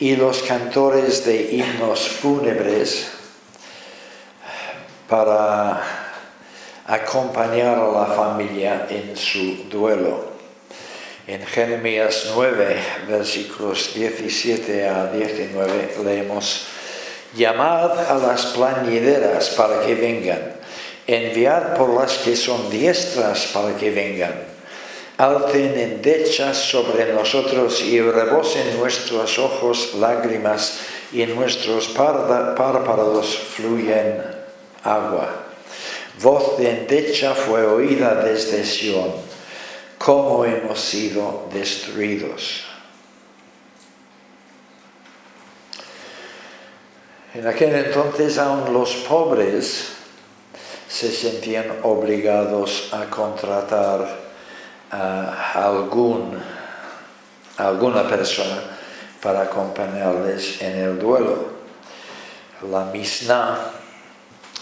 y 0.00 0.16
los 0.16 0.42
cantores 0.42 1.26
de 1.26 1.52
himnos 1.52 2.08
fúnebres 2.08 3.10
para 5.06 5.82
acompañar 6.86 7.78
a 7.78 7.92
la 7.92 8.06
familia 8.06 8.86
en 8.88 9.14
su 9.14 9.68
duelo. 9.68 10.30
En 11.26 11.44
Jeremías 11.44 12.32
9, 12.34 12.76
versículos 13.06 13.92
17 13.94 14.88
a 14.88 15.08
19, 15.08 15.96
leemos, 16.04 16.64
Llamad 17.36 18.10
a 18.10 18.14
las 18.14 18.46
plañideras 18.46 19.50
para 19.50 19.82
que 19.82 19.94
vengan, 19.94 20.59
enviad 21.06 21.76
por 21.76 21.94
las 21.94 22.18
que 22.18 22.36
son 22.36 22.70
diestras 22.70 23.48
para 23.52 23.76
que 23.76 23.90
vengan 23.90 24.50
alcen 25.20 25.78
endechas 25.78 26.56
sobre 26.56 27.12
nosotros 27.12 27.82
y 27.82 28.00
rebosen 28.00 28.78
nuestros 28.78 29.38
ojos 29.38 29.94
lágrimas 29.96 30.80
y 31.12 31.20
en 31.20 31.34
nuestros 31.34 31.88
párpados 31.88 33.36
fluyen 33.36 34.22
agua. 34.82 35.44
Voz 36.22 36.56
de 36.56 36.70
endecha 36.70 37.34
fue 37.34 37.66
oída 37.66 38.14
desde 38.14 38.64
Sión, 38.64 39.12
cómo 39.98 40.46
hemos 40.46 40.80
sido 40.80 41.48
destruidos. 41.52 42.64
En 47.34 47.46
aquel 47.46 47.74
entonces 47.74 48.38
aún 48.38 48.72
los 48.72 48.94
pobres 49.06 49.99
se 50.90 51.12
sentían 51.12 51.78
obligados 51.84 52.92
a 52.92 53.08
contratar 53.08 54.18
a 54.90 55.52
algún, 55.54 56.36
alguna 57.56 58.08
persona 58.08 58.60
para 59.22 59.42
acompañarles 59.42 60.60
en 60.60 60.78
el 60.78 60.98
duelo. 60.98 61.60
La 62.68 62.86
Mishnah 62.86 63.56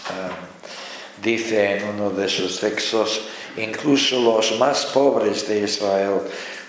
eh, 0.05 1.21
dice 1.23 1.77
en 1.77 1.89
uno 1.95 2.11
de 2.11 2.29
sus 2.29 2.59
textos, 2.59 3.21
incluso 3.57 4.21
los 4.21 4.57
más 4.59 4.85
pobres 4.85 5.47
de 5.47 5.61
Israel 5.61 6.21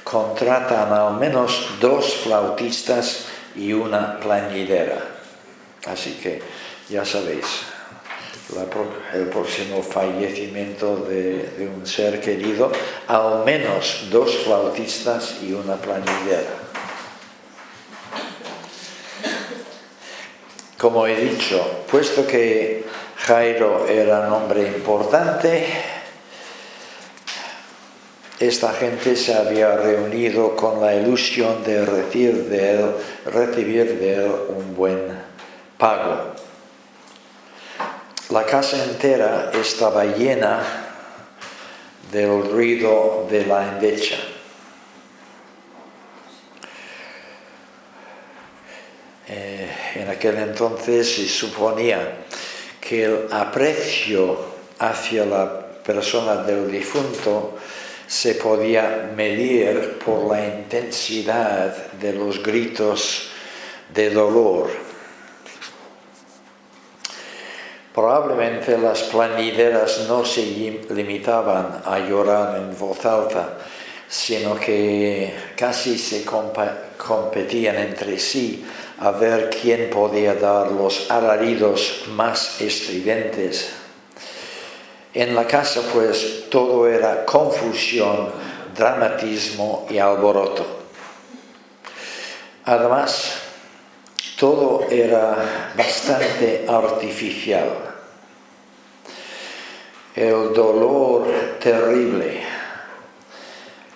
contratan 0.02 0.90
al 0.90 1.18
menos 1.18 1.68
dos 1.80 2.14
flautistas 2.24 3.26
y 3.54 3.74
una 3.74 4.18
plañidera. 4.18 5.04
Así 5.86 6.12
que 6.14 6.40
ya 6.88 7.04
sabéis, 7.04 7.44
el 9.14 9.26
próximo 9.28 9.82
fallecimiento 9.82 10.96
de, 10.96 11.70
un 11.74 11.86
ser 11.86 12.20
querido, 12.20 12.70
al 13.06 13.44
menos 13.44 14.08
dos 14.10 14.34
flautistas 14.44 15.36
y 15.42 15.52
una 15.52 15.76
planillera. 15.76 16.58
Como 20.78 21.06
he 21.06 21.16
dicho, 21.16 21.84
puesto 21.90 22.26
que 22.26 22.84
Jairo 23.18 23.86
era 23.86 24.26
un 24.26 24.32
hombre 24.32 24.62
importante, 24.62 25.66
esta 28.38 28.72
gente 28.72 29.16
se 29.16 29.34
había 29.34 29.76
reunido 29.76 30.56
con 30.56 30.80
la 30.80 30.94
ilusión 30.94 31.62
de 31.62 31.84
de 31.84 32.70
él, 32.72 32.90
recibir 33.26 33.98
de 33.98 34.14
él 34.14 34.32
un 34.48 34.74
buen 34.74 34.98
pago. 35.76 36.39
La 38.30 38.44
casa 38.46 38.84
entera 38.84 39.50
estaba 39.52 40.04
llena 40.04 40.62
del 42.12 42.48
ruido 42.48 43.26
de 43.28 43.44
la 43.44 43.72
endecha. 43.72 44.18
Eh, 49.26 49.68
en 49.96 50.08
aquel 50.08 50.36
entonces 50.36 51.12
se 51.12 51.26
suponía 51.26 52.18
que 52.80 53.04
el 53.06 53.26
aprecio 53.32 54.38
hacia 54.78 55.24
la 55.24 55.66
persona 55.82 56.36
del 56.36 56.70
difunto 56.70 57.58
se 58.06 58.36
podía 58.36 59.10
medir 59.16 59.98
por 59.98 60.30
la 60.30 60.46
intensidad 60.46 61.74
de 61.94 62.12
los 62.12 62.40
gritos 62.40 63.30
de 63.92 64.10
dolor 64.10 64.89
Probablemente 68.00 68.78
las 68.78 69.02
planideras 69.02 70.06
no 70.08 70.24
se 70.24 70.40
limitaban 70.88 71.82
a 71.84 71.98
llorar 71.98 72.56
en 72.56 72.74
voz 72.78 73.04
alta, 73.04 73.58
sino 74.08 74.54
que 74.54 75.34
casi 75.54 75.98
se 75.98 76.24
competían 76.24 77.76
entre 77.76 78.18
sí 78.18 78.64
a 79.00 79.10
ver 79.10 79.50
quién 79.50 79.90
podía 79.90 80.32
dar 80.32 80.72
los 80.72 81.10
alaridos 81.10 82.04
más 82.12 82.62
estridentes. 82.62 83.68
En 85.12 85.34
la 85.34 85.46
casa 85.46 85.82
pues 85.92 86.48
todo 86.48 86.88
era 86.88 87.26
confusión, 87.26 88.30
dramatismo 88.74 89.86
y 89.90 89.98
alboroto. 89.98 90.64
Además, 92.64 93.32
todo 94.38 94.86
era 94.90 95.74
bastante 95.76 96.64
artificial. 96.66 97.89
El 100.14 100.52
dolor 100.52 101.28
terrible 101.60 102.42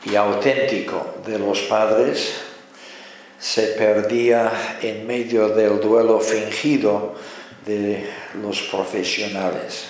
y 0.05 0.15
auténtico 0.15 1.17
de 1.27 1.39
los 1.39 1.61
padres 1.63 2.35
se 3.39 3.69
perdía 3.69 4.79
en 4.81 5.07
medio 5.07 5.49
del 5.49 5.81
duelo 5.81 6.21
fingido 6.21 7.15
de 7.67 8.09
los 8.41 8.63
profesionales. 8.63 9.87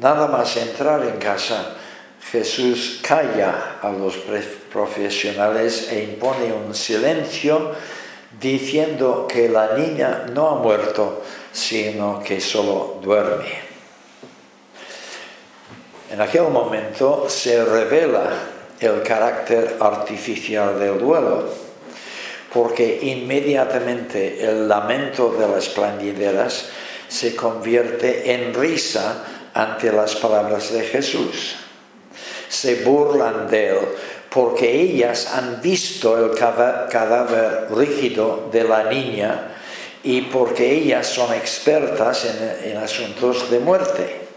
Nada 0.00 0.28
más 0.28 0.56
entrar 0.56 1.04
en 1.04 1.18
casa, 1.18 1.76
Jesús 2.30 3.00
calla 3.02 3.78
a 3.82 3.90
los 3.90 4.16
profesionales 4.72 5.88
e 5.90 6.04
impone 6.04 6.52
un 6.52 6.74
silencio 6.74 7.72
diciendo 8.40 9.26
que 9.28 9.48
la 9.48 9.76
niña 9.76 10.26
no 10.32 10.48
ha 10.50 10.54
muerto, 10.56 11.22
sino 11.58 12.22
que 12.22 12.40
solo 12.40 13.00
duerme. 13.02 13.68
En 16.12 16.20
aquel 16.20 16.48
momento 16.48 17.26
se 17.28 17.64
revela 17.64 18.30
el 18.78 19.02
carácter 19.02 19.76
artificial 19.80 20.78
del 20.78 20.98
duelo, 20.98 21.48
porque 22.52 23.00
inmediatamente 23.02 24.42
el 24.42 24.68
lamento 24.68 25.34
de 25.34 25.48
las 25.48 25.68
plañideras 25.68 26.66
se 27.08 27.34
convierte 27.34 28.32
en 28.32 28.54
risa 28.54 29.24
ante 29.52 29.90
las 29.90 30.14
palabras 30.14 30.72
de 30.72 30.82
Jesús. 30.82 31.56
Se 32.48 32.84
burlan 32.84 33.48
de 33.48 33.70
él 33.70 33.78
porque 34.30 34.80
ellas 34.80 35.34
han 35.34 35.60
visto 35.60 36.16
el 36.16 36.38
cadáver 36.38 37.66
rígido 37.74 38.48
de 38.52 38.64
la 38.64 38.84
niña 38.84 39.47
y 40.02 40.22
porque 40.22 40.72
ellas 40.72 41.06
son 41.06 41.34
expertas 41.34 42.26
en, 42.64 42.76
asuntos 42.76 43.50
de 43.50 43.58
muerte. 43.58 44.28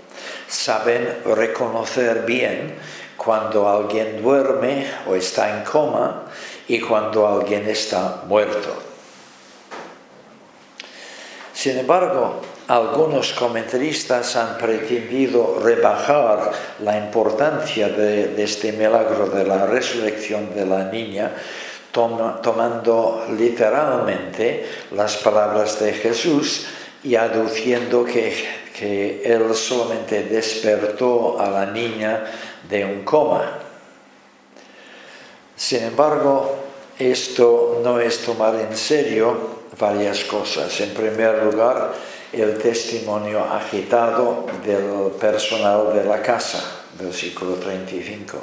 Saben 0.48 1.20
reconocer 1.26 2.24
bien 2.26 2.76
cuando 3.16 3.70
alguien 3.70 4.22
duerme 4.22 4.88
o 5.08 5.16
está 5.16 5.58
en 5.58 5.64
coma 5.64 6.24
y 6.68 6.80
cuando 6.80 7.28
alguien 7.28 7.68
está 7.70 8.24
muerto. 8.28 8.92
Sin 11.54 11.78
embargo, 11.78 12.42
algunos 12.68 13.34
comentaristas 13.34 14.36
han 14.36 14.58
pretendido 14.58 15.60
rebajar 15.62 16.52
la 16.80 16.98
importancia 16.98 17.90
de, 17.90 18.42
este 18.42 18.72
milagro 18.72 19.28
de 19.28 19.46
la 19.46 19.68
resurrección 19.68 20.56
de 20.56 20.66
la 20.66 20.86
niña, 20.86 21.34
tomando 21.92 23.26
literalmente 23.38 24.66
las 24.92 25.18
palabras 25.18 25.80
de 25.80 25.94
Jesús 25.94 26.68
y 27.04 27.16
aduciendo 27.16 28.06
que, 28.06 28.46
que 28.78 29.22
él 29.24 29.54
solamente 29.54 30.24
despertó 30.24 31.40
a 31.40 31.50
la 31.50 31.66
niña 31.66 32.24
de 32.70 32.86
un 32.86 33.04
coma. 33.04 33.60
Sin 35.56 35.84
embargo, 35.84 36.56
esto 36.98 37.82
no 37.84 38.00
es 38.00 38.20
tomar 38.20 38.56
en 38.56 38.76
serio 38.76 39.62
varias 39.80 40.24
cosas. 40.26 40.80
En 40.82 40.94
primer 40.94 41.44
lugar, 41.44 41.94
el 42.32 42.58
testimonio 42.58 43.44
agitado 43.44 44.46
del 44.66 45.12
personal 45.20 45.94
de 45.94 46.06
la 46.06 46.22
casa, 46.22 46.84
versículo 47.00 47.56
35. 47.56 48.38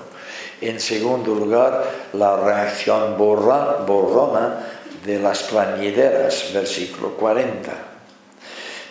En 0.61 0.81
segundo 0.81 1.35
lugar, 1.35 1.85
la 2.14 2.37
reacción 2.37 3.16
borra, 3.16 3.85
borrona 3.87 4.59
de 5.05 5.21
las 5.21 5.44
plañideras, 5.44 6.53
versículo 6.53 7.14
40. 7.14 7.73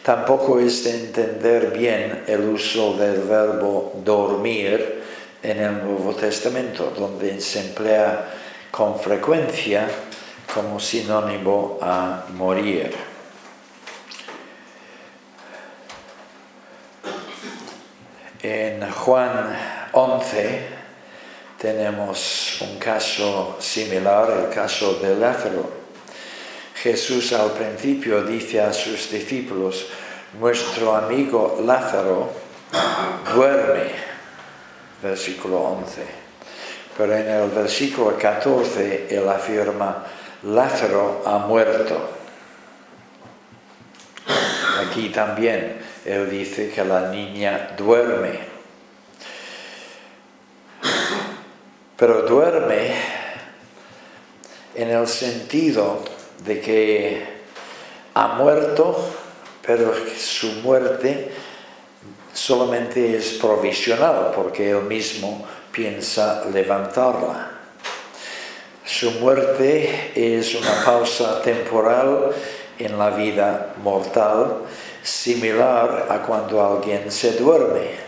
Tampoco 0.01 0.59
es 0.59 0.85
de 0.85 0.91
entender 0.91 1.71
bien 1.71 2.23
el 2.27 2.47
uso 2.47 2.95
del 2.95 3.23
verbo 3.23 3.91
dormir 4.05 5.03
en 5.43 5.59
el 5.59 5.83
Nuevo 5.83 6.13
Testamento, 6.13 6.93
donde 6.97 7.41
se 7.41 7.59
emplea 7.59 8.25
con 8.71 8.97
frecuencia 8.97 9.89
como 10.53 10.79
sinónimo 10.79 11.77
a 11.81 12.23
morir. 12.33 12.95
En 18.41 18.89
Juan 18.89 19.57
11 19.91 20.76
tenemos 21.59 22.61
un 22.61 22.77
caso 22.77 23.57
similar, 23.59 24.29
el 24.45 24.53
caso 24.53 24.95
de 24.95 25.15
Lázaro. 25.15 25.69
Jesús 26.75 27.33
al 27.33 27.51
principio 27.51 28.23
dice 28.23 28.61
a 28.61 28.71
sus 28.71 29.09
discípulos, 29.11 29.87
nuestro 30.39 30.95
amigo 30.95 31.59
Lázaro 31.65 32.31
duerme, 33.33 33.91
versículo 35.01 35.57
11. 35.57 36.01
Pero 36.97 37.15
en 37.15 37.27
el 37.27 37.49
versículo 37.49 38.17
14 38.17 39.07
él 39.09 39.27
afirma, 39.27 40.05
Lázaro 40.43 41.23
ha 41.25 41.39
muerto. 41.39 42.11
Aquí 44.85 45.09
también 45.09 45.79
él 46.05 46.29
dice 46.29 46.69
que 46.69 46.83
la 46.83 47.09
niña 47.09 47.71
duerme. 47.75 48.56
Pero 51.97 52.21
duerme 52.21 52.91
en 54.75 54.89
el 54.89 55.07
sentido 55.07 56.03
de 56.45 56.61
que 56.61 57.25
ha 58.13 58.27
muerto, 58.35 58.95
pero 59.65 59.93
su 60.15 60.47
muerte 60.63 61.31
solamente 62.33 63.17
es 63.17 63.33
provisional 63.33 64.31
porque 64.35 64.69
él 64.69 64.83
mismo 64.83 65.45
piensa 65.71 66.45
levantarla. 66.53 67.51
Su 68.85 69.11
muerte 69.11 70.11
es 70.15 70.55
una 70.55 70.85
pausa 70.85 71.41
temporal 71.41 72.31
en 72.77 72.97
la 72.97 73.09
vida 73.09 73.73
mortal 73.83 74.57
similar 75.03 76.05
a 76.09 76.21
cuando 76.21 76.63
alguien 76.63 77.11
se 77.11 77.33
duerme. 77.33 78.06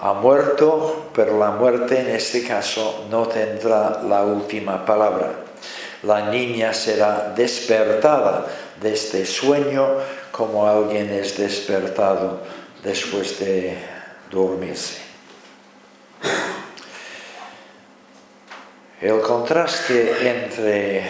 Ha 0.00 0.12
muerto, 0.12 1.10
pero 1.12 1.38
la 1.38 1.50
muerte 1.50 2.00
en 2.00 2.08
este 2.08 2.46
caso 2.46 3.06
no 3.10 3.26
tendrá 3.26 4.00
la 4.02 4.22
última 4.22 4.84
palabra. 4.84 5.32
La 6.04 6.30
niña 6.30 6.72
será 6.72 7.32
despertada 7.34 8.46
de 8.80 8.92
este 8.94 9.26
sueño 9.26 9.88
como 10.30 10.68
alguien 10.68 11.10
es 11.10 11.36
despertado 11.36 12.42
después 12.84 13.40
de 13.40 13.76
dormirse. 14.30 14.98
El 19.00 19.20
contraste 19.20 20.28
entre 20.28 21.02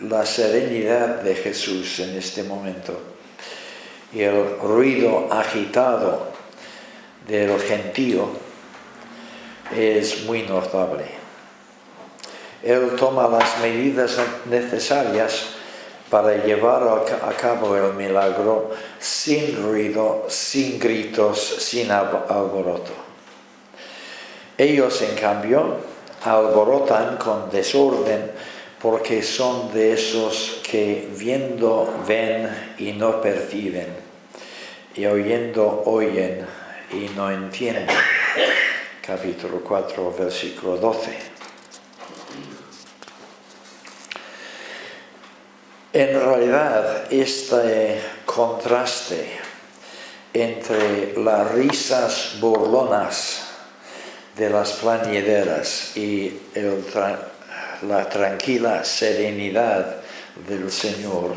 la 0.00 0.26
serenidad 0.26 1.22
de 1.22 1.36
Jesús 1.36 2.00
en 2.00 2.16
este 2.16 2.42
momento 2.42 3.00
y 4.12 4.22
el 4.22 4.58
ruido 4.58 5.28
agitado 5.30 6.31
del 7.28 7.58
gentío 7.60 8.28
es 9.76 10.24
muy 10.24 10.42
notable. 10.42 11.04
Él 12.62 12.92
toma 12.96 13.28
las 13.28 13.58
medidas 13.60 14.18
necesarias 14.48 15.46
para 16.10 16.44
llevar 16.44 16.82
a 16.82 17.32
cabo 17.32 17.74
el 17.76 17.94
milagro 17.94 18.70
sin 18.98 19.62
ruido, 19.62 20.26
sin 20.28 20.78
gritos, 20.78 21.38
sin 21.40 21.90
alboroto. 21.90 22.92
Ellos, 24.58 25.00
en 25.02 25.16
cambio, 25.16 25.76
alborotan 26.22 27.16
con 27.16 27.50
desorden 27.50 28.30
porque 28.80 29.22
son 29.22 29.72
de 29.72 29.94
esos 29.94 30.60
que 30.62 31.08
viendo 31.16 31.92
ven 32.06 32.74
y 32.78 32.92
no 32.92 33.20
perciben, 33.20 33.88
y 34.94 35.06
oyendo 35.06 35.82
oyen 35.86 36.44
y 36.92 37.10
no 37.16 37.30
entienden. 37.30 37.86
Capítulo 39.06 39.60
4, 39.60 40.14
versículo 40.18 40.76
12. 40.76 41.32
En 45.94 46.20
realidad, 46.20 47.12
este 47.12 48.00
contraste 48.24 49.26
entre 50.32 51.14
las 51.18 51.50
risas 51.52 52.36
burlonas 52.40 53.48
de 54.36 54.48
las 54.48 54.72
plañideras 54.72 55.96
y 55.96 56.40
la 57.82 58.08
tranquila 58.08 58.84
serenidad 58.84 59.96
del 60.48 60.70
Señor, 60.70 61.34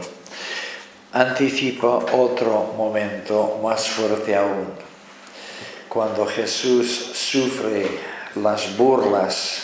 anticipa 1.12 1.88
otro 2.14 2.74
momento 2.78 3.60
más 3.62 3.88
fuerte 3.88 4.36
aún, 4.36 4.68
cuando 5.96 6.26
Jesús 6.26 6.90
sufre 7.14 7.88
las 8.36 8.76
burlas, 8.76 9.62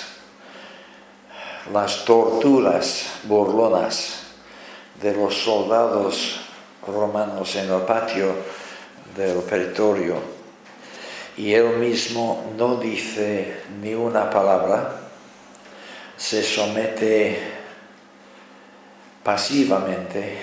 las 1.73 2.05
torturas 2.05 3.19
burlonas 3.23 4.13
de 5.01 5.13
los 5.13 5.35
soldados 5.35 6.39
romanos 6.87 7.53
en 7.57 7.69
el 7.69 7.81
patio 7.81 8.33
del 9.13 9.39
pretorio 9.39 10.15
y 11.35 11.51
él 11.51 11.75
mismo 11.79 12.53
no 12.57 12.77
dice 12.77 13.63
ni 13.81 13.93
una 13.93 14.29
palabra 14.29 15.01
se 16.15 16.41
somete 16.43 17.39
pasivamente 19.21 20.37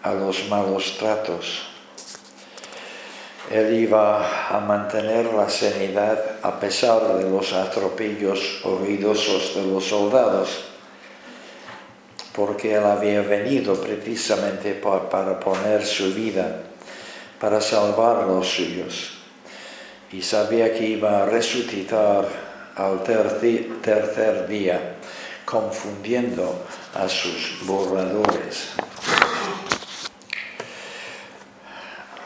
a 0.00 0.14
los 0.14 0.48
malos 0.48 0.96
tratos. 0.96 1.73
Él 3.50 3.74
iba 3.74 4.48
a 4.48 4.58
mantener 4.60 5.26
la 5.34 5.50
sanidad 5.50 6.38
a 6.42 6.58
pesar 6.58 7.18
de 7.18 7.28
los 7.28 7.52
atropellos 7.52 8.62
ruidosos 8.64 9.54
de 9.54 9.66
los 9.66 9.84
soldados, 9.84 10.64
porque 12.34 12.74
Él 12.74 12.84
había 12.84 13.20
venido 13.20 13.74
precisamente 13.74 14.72
para 14.72 15.38
poner 15.38 15.84
su 15.84 16.14
vida, 16.14 16.62
para 17.38 17.60
salvar 17.60 18.26
los 18.26 18.48
suyos, 18.48 19.18
y 20.10 20.22
sabía 20.22 20.72
que 20.72 20.86
iba 20.86 21.22
a 21.22 21.26
resucitar 21.26 22.26
al 22.76 23.02
tercer 23.04 24.48
día, 24.48 24.96
confundiendo 25.44 26.64
a 26.94 27.08
sus 27.08 27.58
borradores. 27.66 28.70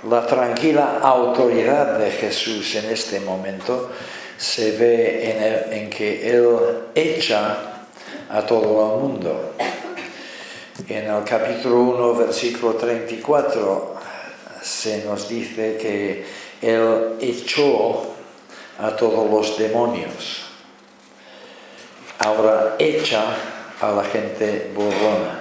La 0.08 0.26
tranquila 0.26 1.00
autoridad 1.02 1.98
de 1.98 2.10
Jesús 2.10 2.74
en 2.76 2.86
este 2.90 3.20
momento 3.20 3.90
se 4.38 4.70
ve 4.70 5.66
en, 5.70 5.90
que 5.90 6.30
Él 6.30 6.48
echa 6.94 7.84
a 8.30 8.40
todo 8.42 8.94
el 8.94 9.02
mundo. 9.02 9.54
En 10.88 11.10
el 11.10 11.24
capítulo 11.24 11.80
1, 11.80 12.14
versículo 12.14 12.74
34, 12.74 13.96
se 14.62 15.04
nos 15.04 15.28
dice 15.28 15.76
que 15.76 16.24
Él 16.62 17.16
echó 17.20 18.06
a 18.78 18.96
todos 18.96 19.30
los 19.30 19.58
demonios. 19.58 20.46
Ahora 22.20 22.76
echa 22.78 23.24
a 23.80 23.90
la 23.90 24.04
gente 24.04 24.70
burrona 24.74 25.38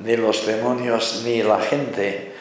ni 0.00 0.16
los 0.16 0.46
demonios 0.46 1.22
ni 1.24 1.42
la 1.42 1.60
gente 1.60 2.33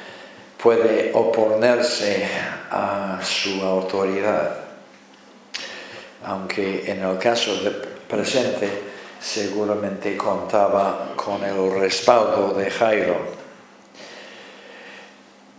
puede 0.63 1.12
oponerse 1.13 2.26
a 2.71 3.19
su 3.21 3.62
autoridad. 3.62 4.56
Aunque 6.23 6.89
en 6.89 7.04
el 7.04 7.17
caso 7.17 7.52
presente 8.08 8.69
seguramente 9.19 10.15
contaba 10.15 11.12
con 11.17 11.43
el 11.43 11.69
respaldo 11.80 12.54
de 12.54 12.71
Jairo. 12.71 13.43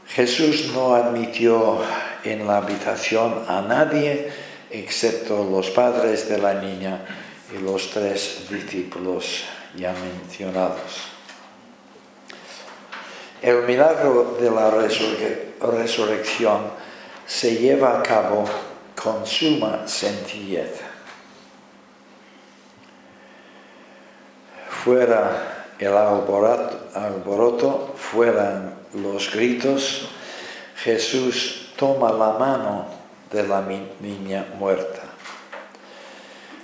Jesús 0.08 0.70
no 0.72 0.94
admitió 0.94 1.82
en 2.24 2.46
la 2.46 2.58
habitación 2.58 3.44
a 3.46 3.60
nadie 3.60 4.30
excepto 4.70 5.44
los 5.44 5.68
padres 5.70 6.30
de 6.30 6.38
la 6.38 6.54
niña 6.54 7.04
y 7.54 7.62
los 7.62 7.90
tres 7.90 8.46
discípulos 8.48 9.44
ya 9.76 9.92
mencionados. 9.92 11.13
El 13.44 13.64
milagro 13.64 14.38
de 14.40 14.50
la 14.50 14.70
resurrección 14.70 16.62
se 17.26 17.56
lleva 17.56 17.98
a 17.98 18.02
cabo 18.02 18.46
con 18.96 19.26
suma 19.26 19.86
sencillez. 19.86 20.80
Fuera 24.82 25.66
el 25.78 25.94
alboroto, 25.94 27.92
fueran 27.98 28.76
los 28.94 29.30
gritos, 29.30 30.08
Jesús 30.76 31.74
toma 31.76 32.12
la 32.12 32.38
mano 32.38 32.86
de 33.30 33.46
la 33.46 33.60
niña 34.00 34.46
muerta. 34.58 35.02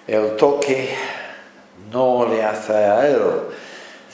El 0.06 0.34
toque 0.36 0.96
no 1.92 2.26
le 2.26 2.42
hace 2.42 2.72
a 2.72 3.06
él 3.06 3.20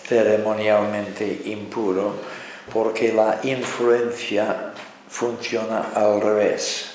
ceremonialmente 0.04 1.42
impuro, 1.44 2.35
porque 2.76 3.10
la 3.10 3.40
influencia 3.42 4.74
funciona 5.08 5.92
al 5.94 6.20
revés. 6.20 6.90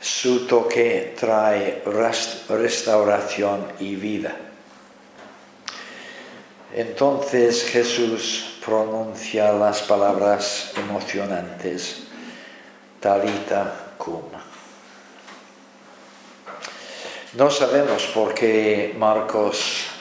Su 0.00 0.46
toque 0.46 1.16
trae 1.18 1.82
restauración 1.84 3.66
y 3.80 3.96
vida. 3.96 4.36
Entonces 6.72 7.64
Jesús 7.64 8.60
pronuncia 8.64 9.50
las 9.50 9.82
palabras 9.82 10.70
emocionantes, 10.76 12.04
Talita 13.00 13.94
cum. 13.98 14.22
No 17.32 17.50
sabemos 17.50 18.04
por 18.14 18.32
qué 18.32 18.94
Marcos 18.96 19.95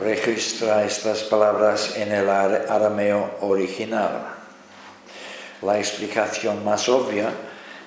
registra 0.00 0.84
estas 0.84 1.22
palabras 1.24 1.96
en 1.96 2.12
el 2.12 2.28
arameo 2.28 3.36
original. 3.40 4.34
La 5.62 5.78
explicación 5.78 6.64
más 6.64 6.88
obvia 6.88 7.32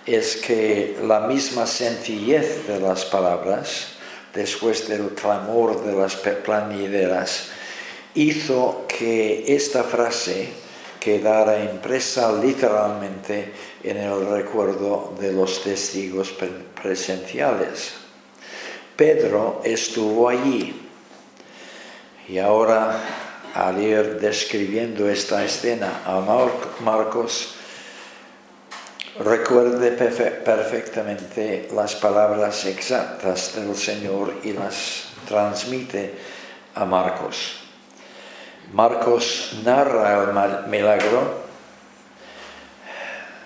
es 0.05 0.37
que 0.37 0.97
la 1.03 1.21
misma 1.21 1.67
sencillez 1.67 2.67
de 2.67 2.79
las 2.79 3.05
palabras, 3.05 3.89
después 4.33 4.87
del 4.87 5.09
clamor 5.09 5.83
de 5.83 5.93
las 5.93 6.15
plañideras, 6.15 7.49
hizo 8.15 8.85
que 8.87 9.55
esta 9.55 9.83
frase 9.83 10.49
quedara 10.99 11.63
impresa 11.63 12.33
literalmente 12.33 13.53
en 13.83 13.97
el 13.97 14.25
recuerdo 14.27 15.13
de 15.19 15.31
los 15.31 15.63
testigos 15.63 16.33
presenciales. 16.81 17.93
Pedro 18.95 19.61
estuvo 19.63 20.27
allí 20.27 20.88
y 22.29 22.37
ahora, 22.37 22.99
al 23.55 23.81
ir 23.81 24.19
describiendo 24.19 25.09
esta 25.09 25.43
escena 25.43 26.01
a 26.05 26.21
Marcos, 26.81 27.55
recuerde 29.19 29.91
perfectamente 29.91 31.69
las 31.73 31.95
palabras 31.95 32.65
exactas 32.65 33.55
del 33.55 33.75
Señor 33.75 34.35
y 34.43 34.53
las 34.53 35.05
transmite 35.27 36.13
a 36.75 36.85
Marcos. 36.85 37.61
Marcos 38.73 39.61
narra 39.63 40.23
el 40.23 40.69
milagro 40.69 41.41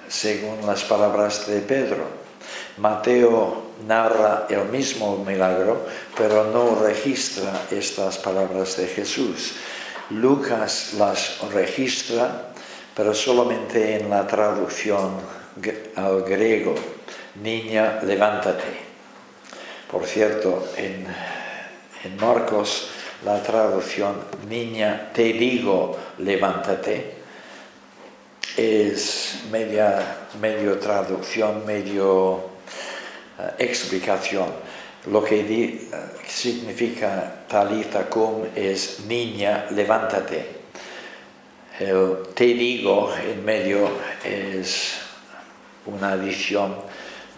según 0.10 0.68
las 0.68 0.84
palabras 0.84 1.48
de 1.48 1.62
Pedro. 1.62 2.04
Mateo 2.78 3.63
narra 3.88 4.48
el 4.50 4.66
mismo 4.66 5.24
milagro, 5.26 5.86
pero 6.18 6.46
no 6.46 6.76
registra 6.76 7.66
estas 7.72 8.18
palabras 8.18 8.78
de 8.78 8.88
Jesús. 8.88 9.54
Lucas 10.10 10.94
las 10.98 11.40
registra, 11.52 12.54
pero 12.96 13.14
solamente 13.14 13.98
en 13.98 14.10
la 14.10 14.28
traducción 14.28 15.12
al 15.96 16.24
griego, 16.24 16.76
niña, 17.42 18.00
levántate. 18.04 18.94
Por 19.92 20.06
cierto, 20.06 20.68
en, 20.78 21.06
Marcos 22.20 22.90
la 23.24 23.42
traducción 23.42 24.16
niña, 24.50 25.12
te 25.14 25.32
digo, 25.32 25.98
levántate, 26.18 27.16
es 28.58 29.44
media, 29.50 30.28
medio 30.42 30.78
traducción, 30.80 31.66
medio 31.66 32.53
explicación. 33.58 34.48
Lo 35.08 35.24
que 35.24 35.42
eh, 35.42 35.90
significa 36.28 37.44
talita 37.48 38.10
cum 38.10 38.46
es 38.56 39.02
niña, 39.06 39.68
levántate. 39.72 40.64
El 41.80 42.30
te 42.34 42.46
digo 42.46 43.12
en 43.14 43.44
medio 43.44 43.90
es 44.24 44.94
una 45.86 46.12
adición 46.14 46.76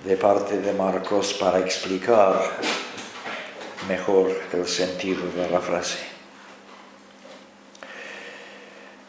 de 0.03 0.17
parte 0.17 0.59
de 0.59 0.73
Marcos 0.73 1.33
para 1.33 1.59
explicar 1.59 2.39
mejor 3.87 4.29
el 4.53 4.67
sentido 4.67 5.23
de 5.31 5.49
la 5.49 5.59
frase. 5.59 5.99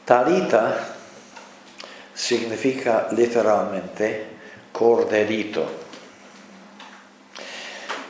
Talita 0.07 0.97
significa 2.15 3.09
literalmente 3.11 4.27
corderito 4.73 5.86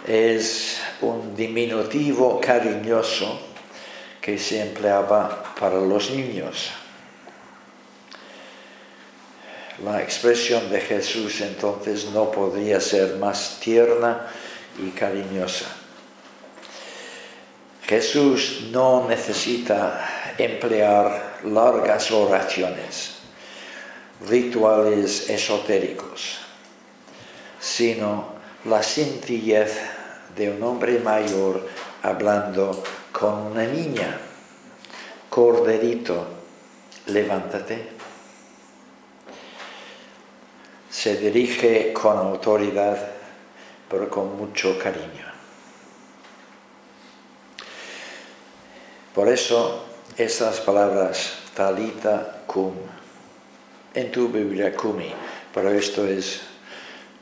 es 0.06 0.78
un 1.00 1.34
diminutivo 1.34 2.40
cariñoso 2.40 3.40
que 4.20 4.38
se 4.38 4.62
empleaba 4.62 5.54
para 5.58 5.80
los 5.80 6.10
niños. 6.10 6.70
La 9.84 10.02
expresión 10.02 10.70
de 10.70 10.80
Jesús 10.80 11.40
entonces 11.40 12.06
no 12.06 12.30
podría 12.30 12.80
ser 12.80 13.16
más 13.16 13.58
tierna 13.60 14.26
y 14.78 14.90
cariñosa. 14.90 15.66
Jesús 17.82 18.68
no 18.72 19.06
necesita 19.08 20.34
emplear 20.38 21.40
largas 21.44 22.10
oraciones, 22.10 23.16
rituales 24.28 25.30
esotéricos, 25.30 26.38
sino 27.60 28.34
la 28.64 28.82
sencillez 28.82 29.95
de 30.36 30.50
un 30.50 30.62
hombre 30.62 30.98
mayor 30.98 31.66
hablando 32.02 32.82
con 33.12 33.52
una 33.52 33.64
niña. 33.64 34.20
Corderito, 35.30 36.26
levántate. 37.06 37.96
se 40.96 41.14
dirige 41.18 41.92
con 41.92 42.16
autoridad, 42.16 42.98
pero 43.88 44.08
con 44.08 44.36
mucho 44.36 44.78
cariño. 44.78 45.26
Por 49.14 49.28
eso 49.28 49.84
estas 50.16 50.58
palabras, 50.60 51.38
talita 51.54 52.42
cum, 52.46 52.72
en 53.92 54.10
tu 54.10 54.28
Biblia 54.28 54.74
cumi, 54.74 55.12
pero 55.52 55.70
esto 55.70 56.06
es 56.06 56.40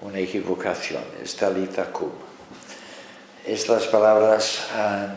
una 0.01 0.21
equivocación, 0.21 1.03
es 1.21 1.35
talita 1.35 1.91
cum. 1.93 2.24
Estas 3.47 3.89
palabras 3.89 4.71
han 4.75 5.17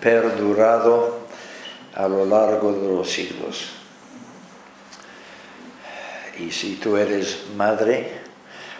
perdurado 0.00 1.18
a 1.94 2.08
lo 2.08 2.24
largo 2.24 2.72
de 2.72 2.88
los 2.88 3.10
siglos. 3.10 3.66
Y 6.38 6.50
si 6.52 6.76
tú 6.76 6.96
eres 6.96 7.48
madre, 7.54 8.12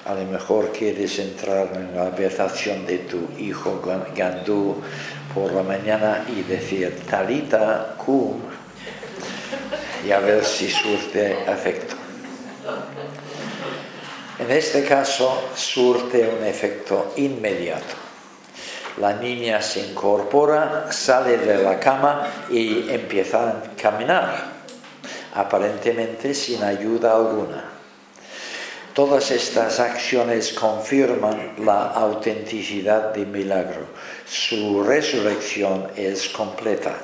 a 0.07 0.15
lo 0.15 0.25
mejor 0.25 0.73
quieres 0.73 1.19
entrar 1.19 1.69
en 1.75 1.95
la 1.95 2.07
habitación 2.07 2.87
de 2.87 2.99
tu 3.01 3.29
hijo 3.39 3.83
Gandú 4.15 4.77
por 5.35 5.53
la 5.53 5.63
mañana 5.63 6.25
y 6.35 6.41
decir 6.43 7.03
talita 7.07 7.97
cum 7.99 8.41
y 10.07 10.11
a 10.11 10.21
ver 10.21 10.43
si 10.43 10.71
surte 10.71 11.45
efecto. 11.47 11.97
En 14.39 14.51
este 14.51 14.85
caso 14.85 15.51
surte 15.55 16.27
un 16.29 16.47
efecto 16.47 17.13
inmediato. 17.17 18.06
La 18.99 19.13
niña 19.13 19.61
se 19.61 19.81
incorpora, 19.81 20.91
sale 20.91 21.37
de 21.37 21.63
la 21.63 21.79
cama 21.79 22.27
y 22.51 22.89
empieza 22.89 23.51
a 23.51 23.63
caminar, 23.81 24.45
aparentemente 25.35 26.33
sin 26.33 26.63
ayuda 26.63 27.15
alguna. 27.15 27.65
Todas 28.95 29.31
estas 29.31 29.79
acciones 29.79 30.55
confirman 30.55 31.57
la 31.59 31.89
autenticidad 31.89 33.13
del 33.13 33.27
milagro. 33.27 33.87
Su 34.27 34.83
resurrección 34.83 35.89
es 35.97 36.31
completa. 36.31 36.95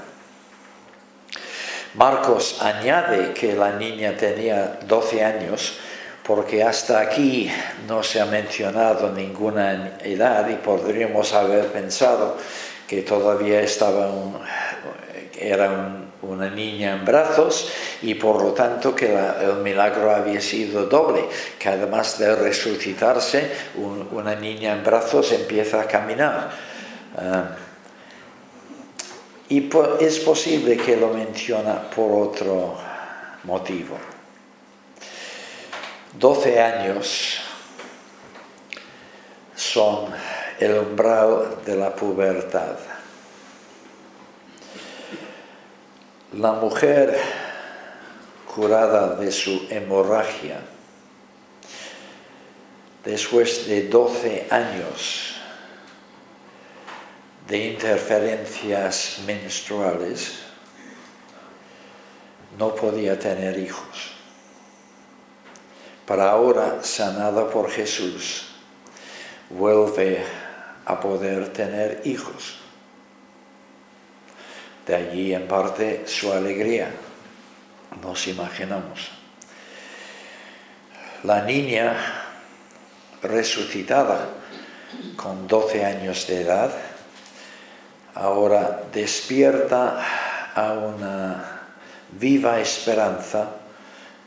Marcos 1.93 2.63
añade 2.63 3.35
que 3.35 3.53
la 3.53 3.77
niña 3.77 4.17
tenía 4.17 4.79
12 4.87 5.23
años 5.23 5.75
porque 6.27 6.63
hasta 6.63 7.01
aquí 7.01 7.51
no 7.89 8.03
se 8.03 8.21
ha 8.21 8.27
mencionado 8.27 9.13
ninguna 9.13 9.99
edad 10.03 10.49
y 10.49 10.55
podríamos 10.55 11.33
haber 11.33 11.67
pensado 11.67 12.37
que 12.87 13.03
todavía 13.03 13.61
estaba 13.61 14.11
era 15.43 15.97
una 16.23 16.49
niña 16.51 16.95
en 16.95 17.05
brazos 17.05 17.73
y 18.03 18.15
por 18.15 18.43
lo 18.43 18.53
tanto 18.53 18.95
que 18.95 19.13
el 19.13 19.57
milagro 19.63 20.15
había 20.15 20.41
sido 20.41 20.87
doble, 20.87 21.25
que 21.59 21.69
además 21.69 22.19
de 22.19 22.35
resucitarse, 22.37 23.51
una 24.13 24.35
niña 24.35 24.73
en 24.73 24.85
brazos 24.85 25.33
empieza 25.33 25.81
a 25.81 25.87
caminar. 25.87 26.51
Ah, 27.17 27.57
y 29.49 29.69
es 30.01 30.21
posible 30.21 30.77
que 30.77 30.97
lo 30.97 31.09
menciona 31.09 31.91
por 31.91 32.29
otro 32.29 32.75
motivo. 33.45 34.12
12 36.19 36.61
años 36.61 37.41
son 39.57 40.13
el 40.61 40.79
umbral 40.79 41.59
de 41.65 41.75
la 41.75 41.97
pubertad. 41.97 42.77
La 46.35 46.53
mujer 46.53 47.19
curada 48.55 49.17
de 49.17 49.33
su 49.33 49.67
hemorragia 49.71 50.61
después 53.05 53.67
de 53.67 53.89
12 53.89 54.49
años 54.51 55.37
de 57.49 57.59
interferencias 57.73 59.21
menstruales 59.27 60.41
no 62.59 62.75
podía 62.75 63.19
tener 63.19 63.59
hijos 63.59 64.12
para 66.07 66.31
ahora 66.31 66.83
sanada 66.83 67.49
por 67.49 67.71
Jesús, 67.71 68.49
vuelve 69.51 70.25
a 70.85 71.01
poder 71.01 71.53
tener 71.53 72.03
hijos. 72.05 72.59
De 74.87 74.97
allí 74.97 75.33
en 75.33 75.47
parte 75.47 76.05
su 76.07 76.33
alegría, 76.33 76.91
nos 78.03 78.27
imaginamos. 78.27 79.11
La 81.23 81.43
niña 81.43 81.95
resucitada 83.23 84.29
con 85.17 85.47
12 85.47 85.85
años 85.85 86.27
de 86.27 86.41
edad, 86.43 86.73
ahora 88.15 88.83
despierta 88.93 90.05
a 90.55 90.73
una 90.73 91.61
viva 92.11 92.59
esperanza 92.59 93.62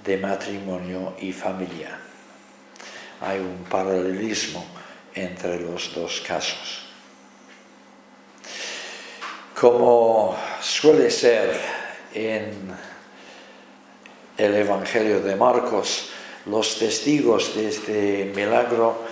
de 0.06 0.18
matrimonio 0.18 1.16
y 1.20 1.34
familia. 1.34 2.00
Hay 3.22 3.40
un 3.40 3.66
paralelismo 3.70 4.66
entre 5.14 5.60
los 5.60 5.94
dos 5.96 6.22
casos. 6.22 6.86
Como 9.60 10.38
suele 10.62 11.10
ser 11.10 11.60
en 12.14 12.76
el 14.38 14.56
Evangelio 14.56 15.22
de 15.22 15.36
Marcos, 15.36 16.10
los 16.46 16.78
testigos 16.78 17.56
de 17.56 17.70
este 17.70 18.32
milagro 18.36 19.04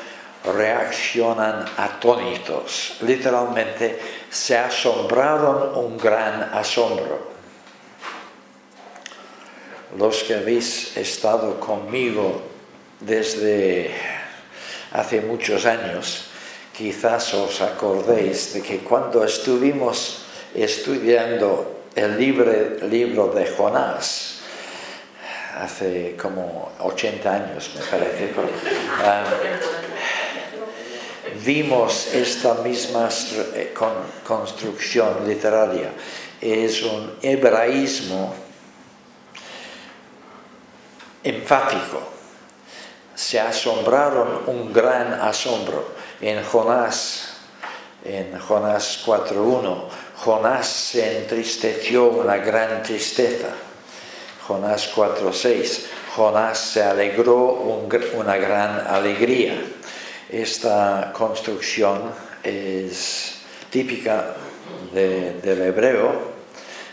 reaccionan 0.43 1.65
atónitos, 1.77 2.97
literalmente 3.01 3.97
se 4.29 4.58
asombraron 4.58 5.75
un 5.77 5.97
gran 5.97 6.43
asombro 6.53 7.33
los 9.97 10.23
que 10.23 10.36
habéis 10.36 10.95
estado 10.97 11.60
conmigo 11.60 12.41
desde 12.99 13.91
hace 14.91 15.21
muchos 15.21 15.65
años, 15.65 16.25
quizás 16.75 17.34
os 17.34 17.62
acordéis 17.62 18.53
de 18.53 18.62
que 18.62 18.79
cuando 18.79 19.23
estuvimos 19.23 20.25
estudiando 20.56 21.86
el 21.95 22.17
libro 22.17 23.27
de 23.34 23.47
Jonás, 23.56 24.41
hace 25.58 26.15
como 26.17 26.71
80 26.79 27.34
años 27.34 27.71
me 27.75 27.86
parece, 27.86 28.34
ah, 29.03 29.23
vimos 31.45 32.13
esta 32.13 32.56
misma 32.56 33.10
eh, 33.56 33.73
construcción 34.25 35.27
literaria. 35.27 35.91
Es 36.41 36.82
un 36.84 37.13
hebraísmo 37.21 38.42
enfático. 41.24 42.02
Se 43.16 43.40
asombraron 43.40 44.44
un 44.48 44.74
gran 44.74 45.14
asombro. 45.14 45.94
En 46.22 46.44
Jonás, 46.44 47.38
en 48.04 48.38
Jonás 48.40 49.04
4.1, 49.06 49.84
Jonás 50.18 50.68
se 50.68 51.20
entristeció 51.20 52.06
una 52.06 52.38
gran 52.38 52.82
tristeza. 52.84 53.50
Jonás 54.48 54.94
4.6, 54.94 55.86
Jonás 56.16 56.60
se 56.60 56.84
alegró 56.84 57.88
una 58.16 58.38
gran 58.38 58.88
alegría. 58.88 59.62
Esta 60.30 61.12
construcción 61.14 62.12
es 62.44 63.36
típica 63.70 64.36
del 64.94 65.62
hebreo, 65.62 66.34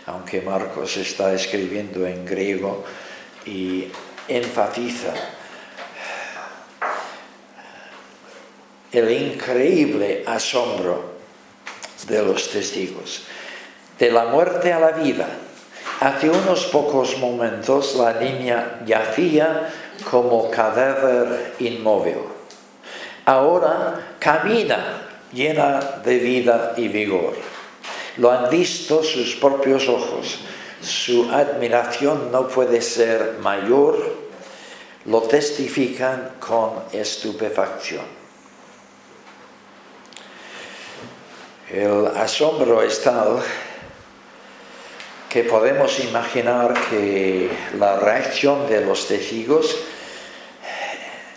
aunque 0.06 0.40
Marcos 0.40 0.96
está 0.96 1.32
escribiendo 1.32 2.06
en 2.06 2.24
griego 2.24 2.84
y 3.44 3.88
enfatiza 4.30 5.12
el 8.92 9.10
increíble 9.10 10.24
asombro 10.26 11.14
de 12.06 12.22
los 12.22 12.50
testigos. 12.50 13.22
De 13.98 14.10
la 14.10 14.26
muerte 14.26 14.72
a 14.72 14.80
la 14.80 14.92
vida. 14.92 15.28
Hace 16.00 16.30
unos 16.30 16.64
pocos 16.66 17.18
momentos 17.18 17.94
la 17.96 18.14
niña 18.14 18.80
yacía 18.86 19.68
como 20.10 20.50
cadáver 20.50 21.54
inmóvil. 21.58 22.24
Ahora 23.26 24.16
camina 24.18 25.02
llena 25.32 26.00
de 26.02 26.18
vida 26.18 26.72
y 26.76 26.88
vigor. 26.88 27.34
Lo 28.16 28.30
han 28.30 28.48
visto 28.48 29.02
sus 29.02 29.36
propios 29.36 29.88
ojos 29.88 30.40
su 30.80 31.30
admiración 31.30 32.32
no 32.32 32.48
puede 32.48 32.80
ser 32.80 33.36
mayor, 33.40 34.19
lo 35.06 35.22
testifican 35.22 36.32
con 36.38 36.84
estupefacción. 36.92 38.04
El 41.70 42.08
asombro 42.08 42.82
es 42.82 43.02
tal 43.02 43.40
que 45.28 45.44
podemos 45.44 46.00
imaginar 46.00 46.74
que 46.90 47.48
la 47.78 48.00
reacción 48.00 48.68
de 48.68 48.80
los 48.80 49.06
testigos 49.06 49.76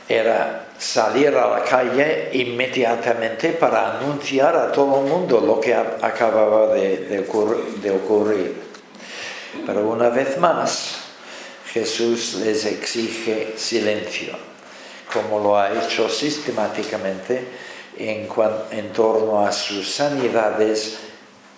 era 0.09 0.69
salir 0.79 1.35
a 1.37 1.47
la 1.47 1.63
calle 1.63 2.29
inmediatamente 2.33 3.49
para 3.49 3.99
anunciar 3.99 4.55
a 4.55 4.71
todo 4.71 5.01
el 5.01 5.05
mundo 5.09 5.39
lo 5.39 5.59
que 5.59 5.73
acababa 5.75 6.73
de, 6.73 7.19
ocurrir. 7.29 8.61
Pero 9.65 9.81
una 9.87 10.09
vez 10.09 10.37
más, 10.39 11.02
Jesús 11.73 12.35
les 12.35 12.65
exige 12.65 13.53
silencio, 13.57 14.33
como 15.11 15.39
lo 15.39 15.57
ha 15.57 15.71
hecho 15.73 16.07
sistemáticamente 16.07 17.47
en, 17.97 18.29
en 18.71 18.93
torno 18.93 19.43
a 19.43 19.51
sus 19.51 19.89
sanidades 19.89 20.97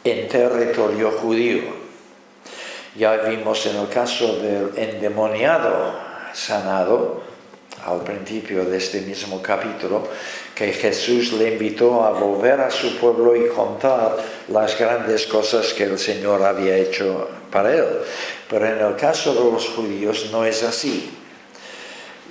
en 0.05 0.29
territorio 0.29 1.11
judío. 1.11 1.63
Ya 2.95 3.17
vimos 3.17 3.65
en 3.65 3.75
el 3.75 3.89
caso 3.89 4.37
del 4.37 4.71
endemoniado 4.77 5.93
sanado, 6.33 7.23
al 7.85 8.01
principio 8.01 8.63
de 8.63 8.77
este 8.77 9.01
mismo 9.01 9.41
capítulo, 9.41 10.07
que 10.55 10.71
Jesús 10.71 11.33
le 11.33 11.51
invitó 11.53 12.05
a 12.05 12.11
volver 12.11 12.61
a 12.61 12.71
su 12.71 12.97
pueblo 12.97 13.35
y 13.35 13.49
contar 13.49 14.15
las 14.47 14.79
grandes 14.79 15.27
cosas 15.27 15.73
que 15.73 15.83
el 15.83 15.99
Señor 15.99 16.41
había 16.41 16.77
hecho 16.77 17.27
para 17.51 17.73
él. 17.73 17.85
Pero 18.49 18.67
en 18.67 18.79
el 18.79 18.95
caso 18.95 19.33
de 19.33 19.51
los 19.51 19.69
judíos 19.69 20.29
no 20.31 20.45
es 20.45 20.63
así. 20.63 21.11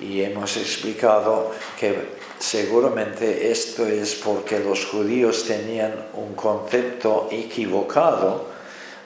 Y 0.00 0.22
hemos 0.22 0.56
explicado 0.56 1.52
que 1.78 2.08
seguramente 2.38 3.50
esto 3.50 3.86
es 3.86 4.14
porque 4.14 4.58
los 4.60 4.84
judíos 4.86 5.44
tenían 5.44 5.94
un 6.14 6.34
concepto 6.34 7.28
equivocado 7.30 8.46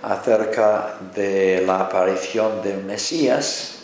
acerca 0.03 0.99
de 1.15 1.63
la 1.67 1.81
aparición 1.81 2.63
del 2.63 2.85
Mesías 2.85 3.79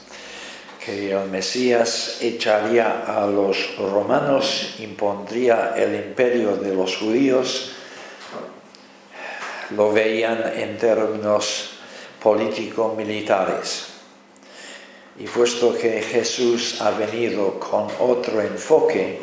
que 0.85 1.13
el 1.13 1.31
Mesías 1.31 2.19
echaría 2.21 3.05
a 3.07 3.27
los 3.27 3.77
romanos, 3.79 4.75
impondría 4.81 5.73
el 5.77 5.95
imperio 5.95 6.57
de 6.57 6.75
los 6.75 6.99
judíos, 6.99 7.73
lo 9.71 9.93
veían 9.93 10.53
en 10.55 10.77
términos 10.77 11.74
político-militares. 12.25 13.85
Y 15.19 15.27
puesto 15.27 15.77
que 15.77 16.01
Jesús 16.01 16.81
ha 16.81 16.91
venido 16.91 17.61
con 17.61 17.87
otro 18.01 18.41
enfoque, 18.41 19.21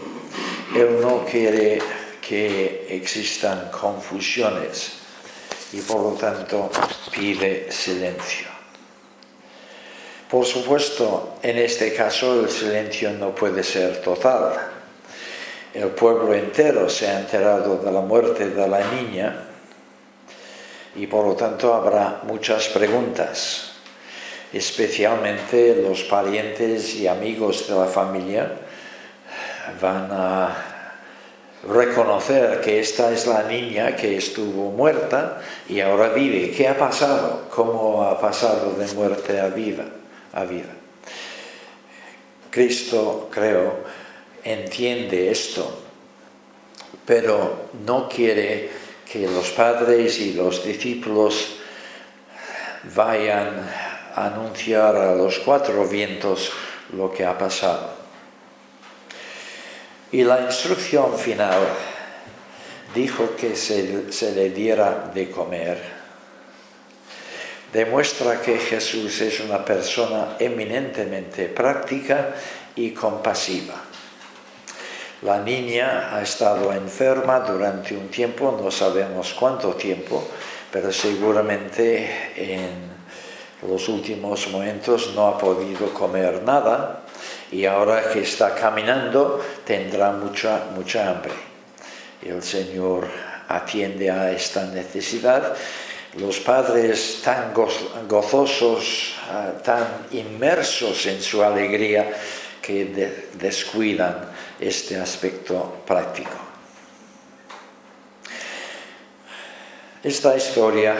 Él 0.75 1.01
no 1.01 1.25
quiere 1.25 1.81
que 2.21 2.85
existan 2.89 3.71
confusiones 3.71 4.91
y 5.73 5.81
por 5.81 6.01
lo 6.01 6.11
tanto 6.11 6.69
pide 7.11 7.71
silencio. 7.71 8.47
Por 10.29 10.45
supuesto, 10.45 11.37
en 11.41 11.57
este 11.57 11.93
caso 11.93 12.39
el 12.39 12.49
silencio 12.49 13.11
no 13.13 13.33
puede 13.33 13.63
ser 13.63 13.99
total. 14.01 14.53
El 15.73 15.89
pueblo 15.89 16.33
entero 16.35 16.87
se 16.87 17.07
ha 17.07 17.19
enterado 17.19 17.77
de 17.77 17.91
la 17.91 18.01
muerte 18.01 18.49
de 18.49 18.67
la 18.67 18.91
niña 18.91 19.50
y 20.95 21.07
por 21.07 21.25
lo 21.25 21.35
tanto 21.35 21.73
habrá 21.73 22.21
muchas 22.23 22.67
preguntas, 22.69 23.73
especialmente 24.51 25.81
los 25.81 26.03
parientes 26.03 26.95
y 26.95 27.07
amigos 27.07 27.67
de 27.67 27.75
la 27.75 27.85
familia 27.85 28.51
van 29.81 30.09
a 30.11 30.67
reconocer 31.69 32.59
que 32.61 32.79
esta 32.79 33.11
es 33.11 33.27
la 33.27 33.43
niña 33.43 33.95
que 33.95 34.17
estuvo 34.17 34.71
muerta 34.71 35.41
y 35.69 35.79
ahora 35.79 36.09
vive. 36.09 36.51
¿Qué 36.51 36.67
ha 36.67 36.77
pasado? 36.77 37.47
¿Cómo 37.49 38.03
ha 38.03 38.19
pasado 38.19 38.73
de 38.73 38.87
muerte 38.93 39.39
a 39.39 39.47
vida? 39.47 39.85
a 40.33 40.45
vida. 40.45 40.69
Cristo, 42.49 43.29
creo, 43.31 43.79
entiende 44.43 45.31
esto, 45.31 45.79
pero 47.05 47.69
no 47.85 48.09
quiere 48.09 48.69
que 49.11 49.27
los 49.27 49.49
padres 49.51 50.19
y 50.19 50.33
los 50.33 50.63
discípulos 50.63 51.57
vayan 52.95 53.69
a 54.15 54.27
anunciar 54.27 54.95
a 54.95 55.15
los 55.15 55.39
cuatro 55.39 55.87
vientos 55.87 56.51
lo 56.93 57.11
que 57.11 57.25
ha 57.25 57.37
pasado. 57.37 57.93
Y 60.11 60.23
la 60.23 60.41
instrucción 60.41 61.17
final 61.17 61.59
dijo 62.93 63.35
que 63.35 63.55
se, 63.55 64.11
se 64.11 64.31
le 64.33 64.49
diera 64.49 65.11
de 65.13 65.29
comer 65.29 66.01
demuestra 67.71 68.41
que 68.41 68.57
Jesús 68.57 69.21
es 69.21 69.39
una 69.39 69.63
persona 69.63 70.35
eminentemente 70.39 71.47
práctica 71.47 72.35
y 72.75 72.91
compasiva. 72.91 73.90
La 75.21 75.37
niña 75.37 76.15
ha 76.15 76.23
estado 76.23 76.73
enferma 76.73 77.41
durante 77.41 77.95
un 77.95 78.09
tiempo, 78.09 78.57
no 78.59 78.71
sabemos 78.71 79.35
cuánto 79.37 79.75
tiempo, 79.75 80.27
pero 80.71 80.91
seguramente 80.91 82.31
en 82.35 82.89
los 83.69 83.87
últimos 83.87 84.47
momentos 84.47 85.13
no 85.13 85.27
ha 85.27 85.37
podido 85.37 85.93
comer 85.93 86.41
nada 86.41 87.03
y 87.51 87.65
ahora 87.65 88.09
que 88.09 88.21
está 88.21 88.55
caminando 88.55 89.39
tendrá 89.63 90.11
mucha, 90.11 90.63
mucha 90.73 91.11
hambre. 91.11 91.33
El 92.23 92.41
Señor 92.41 93.07
atiende 93.47 94.09
a 94.09 94.31
esta 94.31 94.65
necesidad 94.65 95.53
los 96.17 96.39
padres 96.39 97.21
tan 97.23 97.53
gozosos, 97.53 99.13
ah, 99.29 99.51
tan 99.63 99.85
inmersos 100.13 101.05
en 101.05 101.21
su 101.21 101.43
alegría, 101.43 102.11
que 102.59 103.19
descuidan 103.33 104.30
este 104.61 104.99
aspecto 104.99 105.81
práctico. 105.85 106.37
Esta 110.03 110.37
historia 110.37 110.95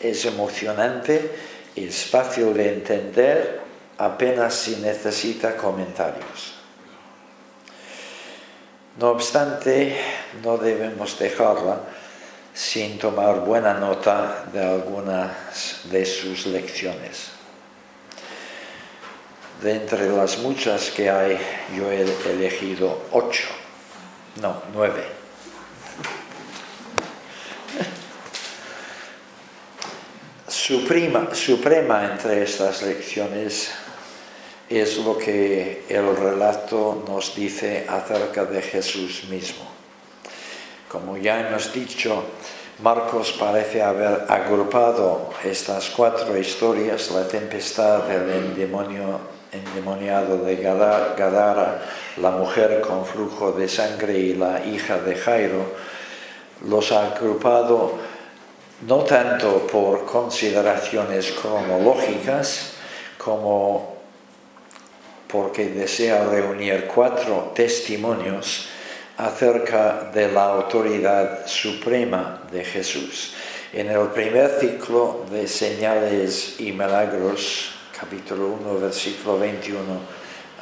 es 0.00 0.24
emocionante, 0.24 1.30
es 1.74 2.04
fácil 2.04 2.52
de 2.54 2.74
entender, 2.74 3.60
apenas 3.96 4.54
si 4.54 4.76
necesita 4.76 5.56
comentarios. 5.56 6.54
No 8.98 9.10
obstante, 9.10 9.96
no 10.42 10.58
debemos 10.58 11.18
dejarla 11.18 11.80
sin 12.52 12.98
tomar 12.98 13.40
buena 13.40 13.74
nota 13.74 14.46
de 14.52 14.64
algunas 14.64 15.82
de 15.90 16.04
sus 16.04 16.46
lecciones. 16.46 17.37
De 19.62 19.74
entre 19.74 20.08
las 20.08 20.38
muchas 20.38 20.90
que 20.90 21.10
hay, 21.10 21.36
yo 21.76 21.90
he 21.90 22.02
elegido 22.30 23.06
ocho, 23.10 23.48
no, 24.40 24.62
nueve. 24.72 25.04
Suprema, 30.46 31.34
suprema 31.34 32.04
entre 32.04 32.42
estas 32.42 32.82
lecciones 32.82 33.70
es 34.68 34.98
lo 34.98 35.18
que 35.18 35.86
el 35.88 36.14
relato 36.14 37.04
nos 37.08 37.34
dice 37.34 37.86
acerca 37.88 38.44
de 38.44 38.62
Jesús 38.62 39.24
mismo. 39.28 39.66
Como 40.88 41.16
ya 41.16 41.48
hemos 41.48 41.72
dicho, 41.72 42.22
Marcos 42.82 43.32
parece 43.32 43.82
haber 43.82 44.24
agrupado 44.28 45.30
estas 45.42 45.90
cuatro 45.90 46.38
historias, 46.38 47.10
la 47.10 47.26
tempestad, 47.26 48.04
del 48.04 48.54
endemoniado 49.52 50.44
de 50.44 50.56
Gadara, 50.56 51.82
la 52.18 52.30
mujer 52.30 52.80
con 52.80 53.04
flujo 53.04 53.52
de 53.52 53.68
sangre 53.68 54.18
y 54.18 54.34
la 54.34 54.64
hija 54.64 54.98
de 54.98 55.14
Jairo, 55.14 55.64
los 56.66 56.92
ha 56.92 57.06
agrupado 57.06 57.94
no 58.86 58.98
tanto 58.98 59.66
por 59.66 60.04
consideraciones 60.04 61.32
cronológicas 61.32 62.74
como 63.16 63.96
porque 65.26 65.66
desea 65.66 66.24
reunir 66.24 66.86
cuatro 66.86 67.52
testimonios 67.54 68.68
acerca 69.18 70.10
de 70.14 70.30
la 70.30 70.44
autoridad 70.44 71.46
suprema 71.46 72.42
de 72.50 72.64
Jesús. 72.64 73.34
En 73.72 73.90
el 73.90 74.08
primer 74.08 74.58
ciclo 74.58 75.26
de 75.30 75.46
señales 75.46 76.58
y 76.58 76.72
milagros, 76.72 77.77
capítulo 77.98 78.46
1, 78.62 78.78
versículo 78.78 79.38
21 79.38 79.82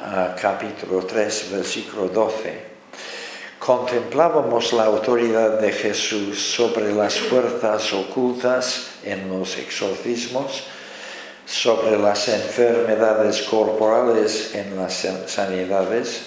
a 0.01 0.33
capítulo 0.33 1.05
3, 1.05 1.51
versículo 1.51 2.07
12, 2.07 2.61
contemplábamos 3.59 4.73
la 4.73 4.85
autoridad 4.85 5.59
de 5.59 5.71
Jesús 5.71 6.41
sobre 6.41 6.93
las 6.93 7.19
fuerzas 7.19 7.93
ocultas 7.93 8.87
en 9.03 9.29
los 9.29 9.55
exorcismos, 9.57 10.63
sobre 11.45 11.99
las 11.99 12.27
enfermedades 12.27 13.43
corporales 13.43 14.55
en 14.55 14.75
las 14.75 15.05
sanidades, 15.27 16.21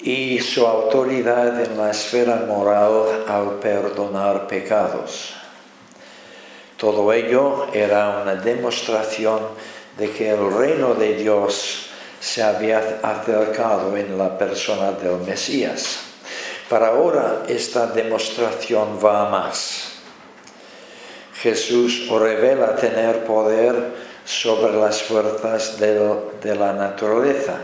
y 0.00 0.40
su 0.40 0.66
autoridad 0.66 1.62
en 1.62 1.76
la 1.76 1.90
esfera 1.90 2.44
moral 2.48 3.24
al 3.28 3.60
perdonar 3.60 4.48
pecados. 4.48 5.39
Todo 6.80 7.12
ello 7.12 7.66
era 7.74 8.22
una 8.22 8.36
demostración 8.36 9.40
de 9.98 10.10
que 10.12 10.30
el 10.30 10.50
reino 10.50 10.94
de 10.94 11.14
Dios 11.14 11.90
se 12.18 12.42
había 12.42 13.00
acercado 13.02 13.94
en 13.98 14.16
la 14.16 14.38
persona 14.38 14.92
del 14.92 15.18
Mesías. 15.18 15.98
Para 16.70 16.88
ahora 16.88 17.42
esta 17.48 17.86
demostración 17.86 18.98
va 19.04 19.26
a 19.26 19.28
más. 19.28 19.92
Jesús 21.42 22.08
revela 22.08 22.74
tener 22.76 23.24
poder 23.24 23.92
sobre 24.24 24.72
las 24.72 25.02
fuerzas 25.02 25.78
de, 25.78 26.54
la 26.54 26.72
naturaleza. 26.72 27.58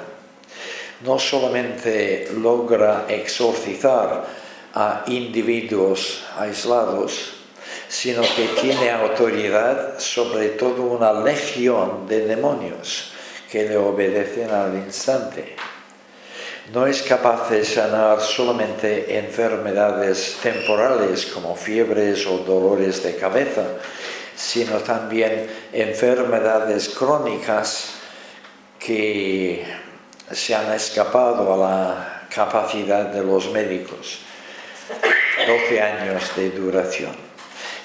No 1.03 1.19
solamente 1.19 2.29
logra 2.37 3.07
exorcizar 3.09 4.27
a 4.75 5.05
individuos 5.07 6.23
aislados, 6.37 7.46
sino 7.89 8.23
que 8.23 8.49
tiene 8.61 8.91
autoridad 8.91 9.99
sobre 9.99 10.51
toda 10.51 10.81
una 10.81 11.13
legión 11.13 12.07
de 12.09 12.27
demonios 12.27 13.13
que 13.51 13.69
le 13.69 13.77
obedecen 13.77 14.51
al 14.51 14.75
instante. 14.75 15.57
No 16.73 16.87
es 16.87 17.03
capaz 17.03 17.49
de 17.51 17.65
sanar 17.65 18.21
solamente 18.21 19.19
enfermedades 19.19 20.39
temporales 20.43 21.27
como 21.27 21.55
fiebres 21.55 22.27
o 22.27 22.39
dolores 22.39 23.05
de 23.05 23.15
cabeza, 23.15 23.63
sino 24.35 24.79
también 24.79 25.47
enfermedades 25.73 26.89
crónicas 26.89 27.95
que 28.81 29.65
se 30.33 30.55
han 30.57 30.73
escapado 30.73 31.55
a 31.55 31.57
la 31.57 32.27
capacidad 32.35 33.07
de 33.07 33.23
los 33.23 33.51
médicos. 33.53 34.19
12 35.47 35.81
años 35.81 36.23
de 36.35 36.51
duración. 36.51 37.26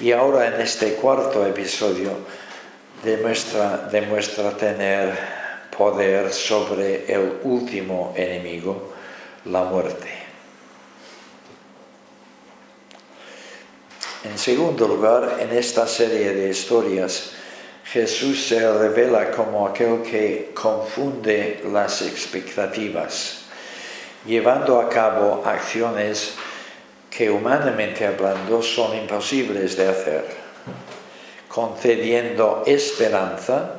Y 0.02 0.12
ahora 0.14 0.48
en 0.48 0.60
este 0.60 0.96
cuarto 0.96 1.46
episodio 1.46 2.10
demuestra, 3.04 4.58
tener 4.58 5.16
poder 5.78 6.34
sobre 6.34 7.06
el 7.06 7.34
último 7.44 8.12
enemigo, 8.18 8.94
la 9.46 9.64
muerte. 9.64 10.10
En 14.24 14.40
segundo 14.40 14.88
lugar, 14.88 15.38
en 15.40 15.56
esta 15.56 15.86
serie 15.86 16.34
de 16.34 16.50
historias, 16.50 17.34
Jesús 17.86 18.48
se 18.48 18.60
revela 18.74 19.30
como 19.30 19.68
aquel 19.68 20.02
que 20.02 20.50
confunde 20.56 21.62
las 21.72 22.02
expectativas, 22.02 23.44
llevando 24.26 24.82
a 24.82 24.90
cabo 24.90 25.44
acciones 25.46 26.34
que 27.12 27.30
humanamente 27.30 28.08
hablando 28.08 28.64
son 28.64 28.98
imposibles 28.98 29.78
de 29.78 29.88
hacer, 29.88 30.26
concediendo 31.48 32.64
esperanza 32.66 33.76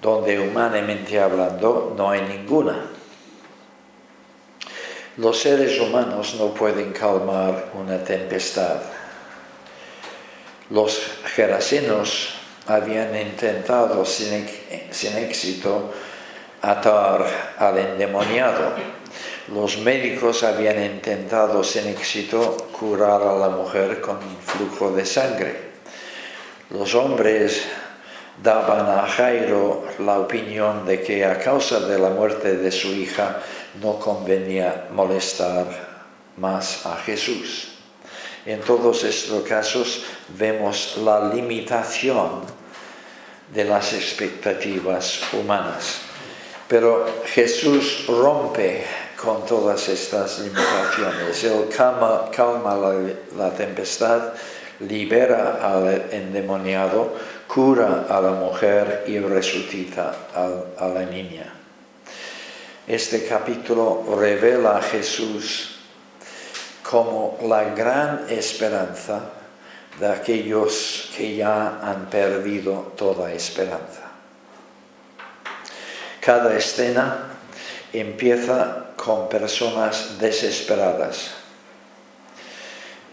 donde 0.00 0.40
humanamente 0.40 1.20
hablando 1.20 1.92
no 1.94 2.08
hay 2.08 2.22
ninguna. 2.22 2.86
Los 5.18 5.38
seres 5.38 5.78
humanos 5.78 6.36
no 6.38 6.54
pueden 6.54 6.92
calmar 6.92 7.72
una 7.74 8.02
tempestad 8.02 8.80
los 10.70 11.00
gerasenos 11.34 12.34
habían 12.66 13.16
intentado 13.16 14.04
sin, 14.04 14.46
éxito 15.18 15.92
atar 16.62 17.26
al 17.58 17.78
endemoniado. 17.78 18.99
Los 19.52 19.78
médicos 19.78 20.44
habían 20.44 20.80
intentado 20.80 21.64
sin 21.64 21.88
éxito 21.88 22.68
curar 22.70 23.20
a 23.22 23.36
la 23.36 23.48
mujer 23.48 24.00
con 24.00 24.18
flujo 24.46 24.92
de 24.92 25.04
sangre. 25.04 25.70
Los 26.70 26.94
hombres 26.94 27.64
daban 28.40 28.86
a 28.86 29.08
Jairo 29.08 29.86
la 29.98 30.20
opinión 30.20 30.86
de 30.86 31.02
que 31.02 31.24
a 31.24 31.36
causa 31.40 31.80
de 31.80 31.98
la 31.98 32.10
muerte 32.10 32.58
de 32.58 32.70
su 32.70 32.88
hija 32.92 33.42
no 33.82 33.98
convenía 33.98 34.86
molestar 34.92 35.66
más 36.36 36.86
a 36.86 36.94
Jesús. 36.98 37.72
En 38.46 38.60
todos 38.60 39.02
estos 39.02 39.42
casos 39.42 40.04
vemos 40.28 40.96
la 40.98 41.28
limitación 41.34 42.42
de 43.52 43.64
las 43.64 43.94
expectativas 43.94 45.20
humanas. 45.32 46.02
Pero 46.68 47.04
Jesús 47.26 48.06
rompe 48.06 48.84
con 49.20 49.44
todas 49.44 49.88
estas 49.88 50.38
limitaciones. 50.38 51.44
Él 51.44 51.68
calma, 51.74 52.76
la, 53.36 53.50
tempestad, 53.50 54.32
libera 54.80 55.58
al 55.62 56.06
endemoniado, 56.10 57.14
cura 57.46 58.06
a 58.08 58.20
la 58.20 58.30
mujer 58.30 59.04
y 59.06 59.18
resucita 59.18 60.14
a 60.78 60.88
la 60.88 61.04
niña. 61.04 61.52
Este 62.86 63.26
capítulo 63.26 64.04
revela 64.18 64.78
a 64.78 64.82
Jesús 64.82 65.76
como 66.82 67.38
la 67.42 67.64
gran 67.74 68.26
esperanza 68.28 69.20
de 70.00 70.08
aquellos 70.08 71.10
que 71.16 71.36
ya 71.36 71.78
han 71.82 72.06
perdido 72.06 72.94
toda 72.96 73.32
esperanza. 73.32 74.10
Cada 76.20 76.56
escena 76.56 77.26
empieza 77.92 78.89
con 79.02 79.30
personas 79.30 80.18
desesperadas 80.18 81.30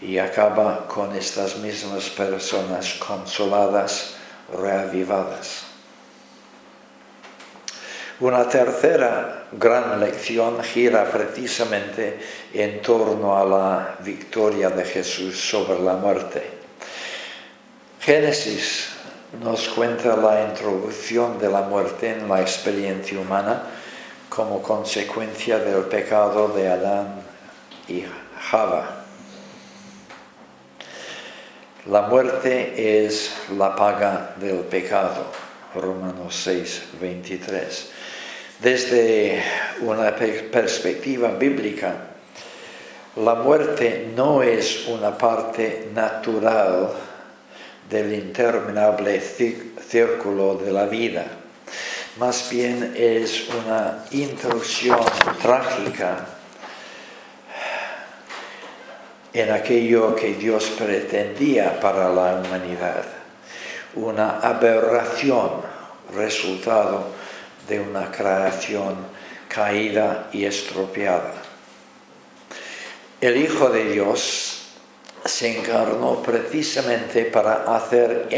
y 0.02 0.18
acaba 0.18 0.86
con 0.86 1.16
estas 1.16 1.56
mismas 1.56 2.10
personas 2.10 2.92
consoladas, 2.94 4.16
reavivadas. 4.52 5.62
Una 8.20 8.46
tercera 8.46 9.46
gran 9.50 9.98
lección 9.98 10.62
gira 10.62 11.10
precisamente 11.10 12.18
en 12.52 12.82
torno 12.82 13.38
a 13.38 13.44
la 13.46 13.96
victoria 14.00 14.68
de 14.68 14.84
Jesús 14.84 15.40
sobre 15.40 15.78
la 15.78 15.94
muerte. 15.94 16.50
Génesis 18.00 18.90
nos 19.42 19.68
cuenta 19.68 20.16
la 20.16 20.44
introducción 20.44 21.38
de 21.38 21.48
la 21.48 21.62
muerte 21.62 22.10
en 22.10 22.28
la 22.28 22.42
experiencia 22.42 23.18
humana 23.18 23.77
como 24.28 24.62
consecuencia 24.62 25.58
del 25.58 25.84
pecado 25.84 26.48
de 26.48 26.68
Adán 26.68 27.22
y 27.88 28.04
Java. 28.40 29.04
La 31.86 32.02
muerte 32.02 33.06
es 33.06 33.32
la 33.56 33.74
paga 33.74 34.34
del 34.36 34.58
pecado. 34.60 35.24
Romanos 35.74 36.34
6, 36.44 36.82
23 37.00 37.90
desde 38.58 39.40
una 39.82 40.14
perspectiva 40.16 41.30
bíblica, 41.30 41.94
la 43.16 43.36
muerte 43.36 44.10
no 44.16 44.42
es 44.42 44.86
una 44.88 45.16
parte 45.16 45.90
natural 45.94 46.90
del 47.88 48.12
interminable 48.14 49.20
círculo 49.20 50.56
de 50.56 50.72
la 50.72 50.86
vida, 50.86 51.24
más 52.18 52.50
bien 52.50 52.94
es 52.96 53.48
una 53.48 54.04
intrusión 54.10 54.98
trágica 55.40 56.26
en 59.32 59.52
aquello 59.52 60.16
que 60.16 60.34
Dios 60.34 60.72
pretendía 60.76 61.78
para 61.78 62.08
la 62.08 62.34
humanidad, 62.34 63.04
una 63.94 64.40
aberración 64.40 65.62
resultado 66.12 67.06
de 67.68 67.78
una 67.78 68.10
creación 68.10 68.96
caída 69.48 70.28
y 70.32 70.44
estropeada. 70.44 71.34
El 73.20 73.36
Hijo 73.36 73.68
de 73.68 73.92
Dios 73.92 74.62
se 75.24 75.58
encarnó 75.58 76.20
precisamente 76.22 77.26
para 77.26 77.76
hacer 77.76 78.28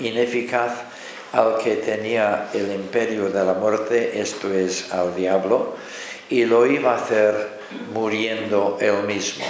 ineficaz 0.00 0.91
al 1.32 1.58
que 1.58 1.76
tenía 1.76 2.48
el 2.52 2.72
imperio 2.72 3.30
de 3.30 3.44
la 3.44 3.54
muerte, 3.54 4.20
esto 4.20 4.52
es 4.52 4.92
al 4.92 5.14
diablo, 5.14 5.74
y 6.28 6.44
lo 6.44 6.66
iba 6.66 6.92
a 6.92 6.96
hacer 6.96 7.60
muriendo 7.92 8.78
él 8.80 9.02
mismo 9.04 9.46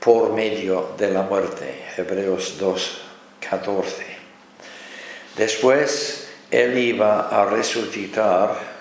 por 0.00 0.32
medio 0.32 0.94
de 0.96 1.10
la 1.10 1.22
muerte. 1.22 1.84
Hebreos 1.96 2.56
2, 2.58 3.00
14. 3.50 4.06
Después 5.36 6.28
él 6.50 6.78
iba 6.78 7.28
a 7.28 7.44
resucitar 7.44 8.78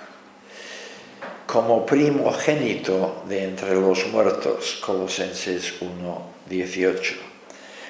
como 1.46 1.86
primogénito 1.86 3.24
de 3.28 3.44
entre 3.46 3.76
los 3.76 4.08
muertos, 4.08 4.80
Colosenses 4.86 5.76
1, 5.82 6.22
18, 6.48 7.16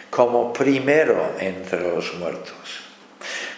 como 0.10 0.54
primero 0.54 1.34
entre 1.40 1.82
los 1.82 2.14
muertos, 2.16 2.87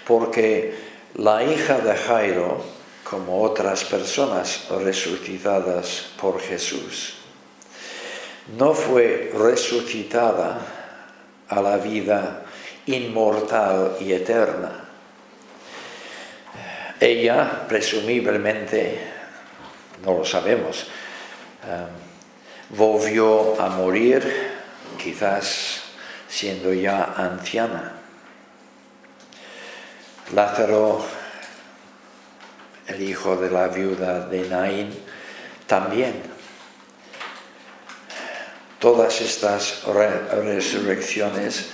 porque 0.10 0.74
la 1.18 1.43
hija 1.43 1.78
de 1.78 1.95
Jairo, 1.95 2.66
como 3.03 3.43
otras 3.43 3.86
personas 3.86 4.68
resucitadas 4.72 6.07
por 6.20 6.41
Jesús, 6.41 7.14
no 8.57 8.74
fue 8.74 9.32
resucitada 9.38 10.62
a 11.47 11.62
la 11.62 11.78
vida 11.78 12.41
inmortal 12.88 13.97
y 13.99 14.14
eterna, 14.14 14.86
ella, 16.99 17.68
presumiblemente, 17.68 18.99
no 20.03 20.18
lo 20.18 20.26
sabemos. 20.26 20.88
volvió 22.70 23.62
a 23.62 23.70
morir, 23.70 24.24
quizás 24.97 25.84
siendo 26.28 26.74
ya 26.74 27.14
anciana. 27.16 27.99
Lázaro, 30.34 31.04
el 32.88 33.02
hijo 33.02 33.36
de 33.36 33.50
la 33.50 33.68
viuda 33.68 34.28
de 34.28 34.48
Naín, 34.48 34.94
también. 35.66 36.22
Todas 38.80 39.22
estas 39.22 39.84
resurrecciones 39.86 41.70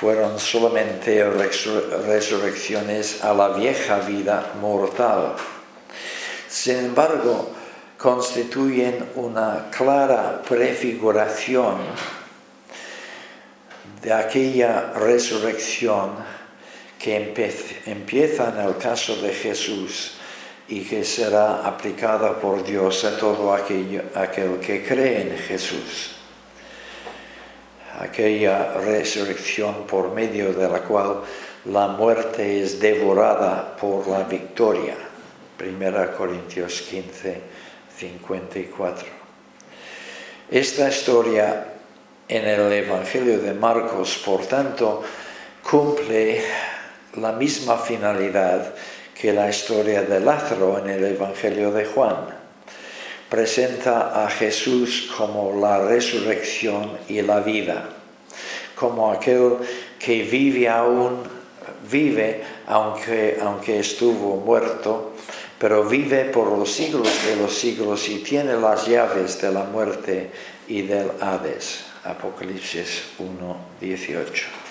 fueron 0.00 0.38
solamente 0.38 1.22
resurrecciones 1.28 3.22
a 3.22 3.34
la 3.34 3.48
vieja 3.48 3.98
vida 4.00 4.52
mortal. 4.60 5.34
Sin 6.48 6.76
embargo, 6.78 7.50
constituyen 7.98 9.10
una 9.16 9.70
clara 9.70 10.40
prefiguración 10.42 11.76
de 14.02 14.12
aquella 14.12 14.92
resurrección 14.94 16.35
que 17.06 17.14
empieza 17.86 18.48
en 18.48 18.66
el 18.66 18.76
caso 18.78 19.14
de 19.22 19.32
Jesús 19.32 20.14
y 20.66 20.80
que 20.80 21.04
será 21.04 21.64
aplicada 21.64 22.40
por 22.40 22.64
Dios 22.64 23.04
a 23.04 23.16
todo 23.16 23.54
aquel 23.54 24.58
que 24.58 24.84
cree 24.84 25.20
en 25.20 25.38
Jesús 25.38 26.16
aquella 28.00 28.74
resurrección 28.74 29.86
por 29.86 30.12
medio 30.12 30.52
de 30.52 30.68
la 30.68 30.80
cual 30.80 31.22
la 31.66 31.86
muerte 31.86 32.60
es 32.60 32.80
devorada 32.80 33.76
por 33.76 34.08
la 34.08 34.24
victoria. 34.24 34.96
1 35.58 36.16
Corintios 36.16 36.82
15, 36.82 37.40
54. 37.96 39.08
Esta 40.50 40.88
historia 40.88 41.66
en 42.28 42.44
el 42.44 42.72
Evangelio 42.72 43.38
de 43.38 43.54
Marcos, 43.54 44.20
por 44.24 44.44
tanto, 44.46 45.02
cumple 45.62 46.42
la 47.16 47.32
misma 47.32 47.78
finalidad 47.78 48.74
que 49.14 49.32
la 49.32 49.48
historia 49.48 50.02
de 50.02 50.20
Lázaro 50.20 50.78
en 50.78 50.90
el 50.90 51.04
Evangelio 51.04 51.72
de 51.72 51.86
Juan 51.86 52.26
presenta 53.28 54.24
a 54.24 54.30
Jesús 54.30 55.10
como 55.16 55.58
la 55.58 55.78
resurrección 55.78 56.98
y 57.08 57.22
la 57.22 57.40
vida, 57.40 57.88
como 58.74 59.10
aquel 59.10 59.56
que 59.98 60.22
vive 60.22 60.68
aún, 60.68 61.22
vive 61.90 62.42
aunque, 62.66 63.38
aunque 63.40 63.80
estuvo 63.80 64.36
muerto, 64.36 65.12
pero 65.58 65.84
vive 65.84 66.26
por 66.26 66.52
los 66.52 66.70
siglos 66.70 67.08
de 67.26 67.36
los 67.36 67.56
siglos 67.56 68.08
y 68.08 68.18
tiene 68.18 68.54
las 68.54 68.86
llaves 68.86 69.40
de 69.40 69.52
la 69.52 69.64
muerte 69.64 70.30
y 70.68 70.82
del 70.82 71.10
Hades. 71.20 71.86
Apocalipsis 72.04 73.04
1, 73.18 73.56
18. 73.80 74.65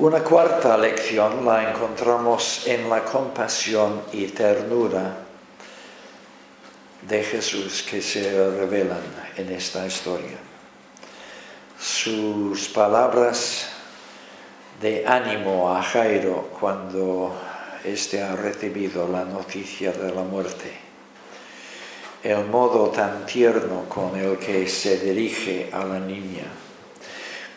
Una 0.00 0.24
cuarta 0.24 0.78
lección 0.78 1.44
la 1.44 1.72
encontramos 1.72 2.66
en 2.66 2.88
la 2.88 3.04
compasión 3.04 4.00
y 4.14 4.28
ternura 4.28 5.14
de 7.02 7.22
Jesús 7.22 7.82
que 7.82 8.00
se 8.00 8.50
revelan 8.50 9.02
en 9.36 9.52
esta 9.52 9.86
historia. 9.86 10.38
Sus 11.78 12.70
palabras 12.70 13.68
de 14.80 15.06
ánimo 15.06 15.70
a 15.70 15.82
Jairo 15.82 16.48
cuando 16.58 17.36
éste 17.84 18.22
ha 18.22 18.34
recibido 18.34 19.06
la 19.06 19.26
noticia 19.26 19.92
de 19.92 20.14
la 20.14 20.22
muerte. 20.22 20.72
El 22.22 22.46
modo 22.46 22.88
tan 22.88 23.26
tierno 23.26 23.84
con 23.86 24.16
el 24.16 24.38
que 24.38 24.66
se 24.66 24.98
dirige 24.98 25.68
a 25.70 25.84
la 25.84 26.00
niña 26.00 26.69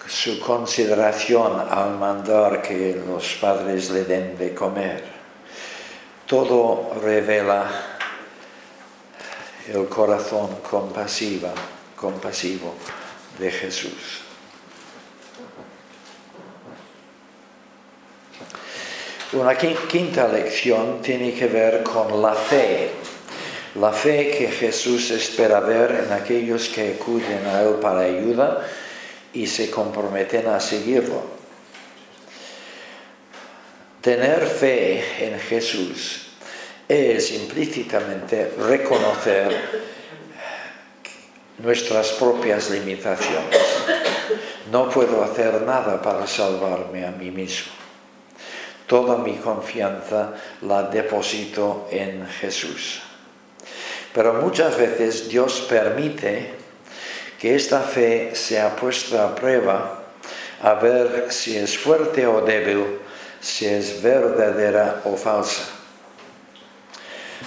su 0.07 0.39
consideración 0.39 1.65
al 1.69 1.97
mandar 1.97 2.61
que 2.61 3.01
los 3.07 3.35
padres 3.35 3.89
le 3.89 4.03
den 4.03 4.37
de 4.37 4.53
comer. 4.53 5.03
Todo 6.27 6.93
revela 7.01 7.65
el 9.67 9.87
corazón 9.87 10.57
compasiva, 10.69 11.53
compasivo 11.95 12.75
de 13.39 13.51
Jesús. 13.51 14.21
Una 19.33 19.57
quinta 19.57 20.27
lección 20.27 21.01
tiene 21.01 21.33
que 21.33 21.47
ver 21.47 21.81
con 21.81 22.21
la 22.21 22.33
fe, 22.33 22.91
la 23.75 23.91
fe 23.91 24.29
que 24.29 24.47
Jesús 24.47 25.09
espera 25.09 25.59
ver 25.59 26.05
en 26.05 26.13
aquellos 26.13 26.69
que 26.69 26.93
acuden 26.93 27.43
a 27.47 27.63
Él 27.63 27.75
para 27.81 28.01
ayuda 28.01 28.63
y 29.34 29.47
se 29.47 29.69
comprometen 29.69 30.47
a 30.47 30.59
seguirlo. 30.59 31.21
Tener 34.01 34.45
fe 34.45 35.27
en 35.27 35.39
Jesús 35.39 36.27
es 36.88 37.31
implícitamente 37.31 38.51
reconocer 38.59 39.84
nuestras 41.59 42.11
propias 42.11 42.69
limitaciones. 42.69 43.57
No 44.71 44.89
puedo 44.89 45.23
hacer 45.23 45.61
nada 45.61 46.01
para 46.01 46.27
salvarme 46.27 47.05
a 47.05 47.11
mí 47.11 47.31
mismo. 47.31 47.71
Toda 48.88 49.17
mi 49.17 49.36
confianza 49.36 50.34
la 50.61 50.84
deposito 50.84 51.88
en 51.89 52.27
Jesús. 52.27 53.01
Pero 54.13 54.34
muchas 54.34 54.77
veces 54.77 55.29
Dios 55.29 55.65
permite 55.69 56.62
que 57.43 57.55
esta 57.55 57.81
fe 57.81 58.33
sea 58.35 58.73
puesta 58.73 59.25
a 59.25 59.35
prueba 59.35 59.99
a 60.61 60.75
ver 60.75 61.25
si 61.27 61.57
es 61.57 61.77
fuerte 61.77 62.25
o 62.25 62.39
débil, 62.39 62.99
si 63.41 63.65
es 63.65 64.01
verdadera 64.01 65.01
o 65.03 65.17
falsa. 65.17 65.65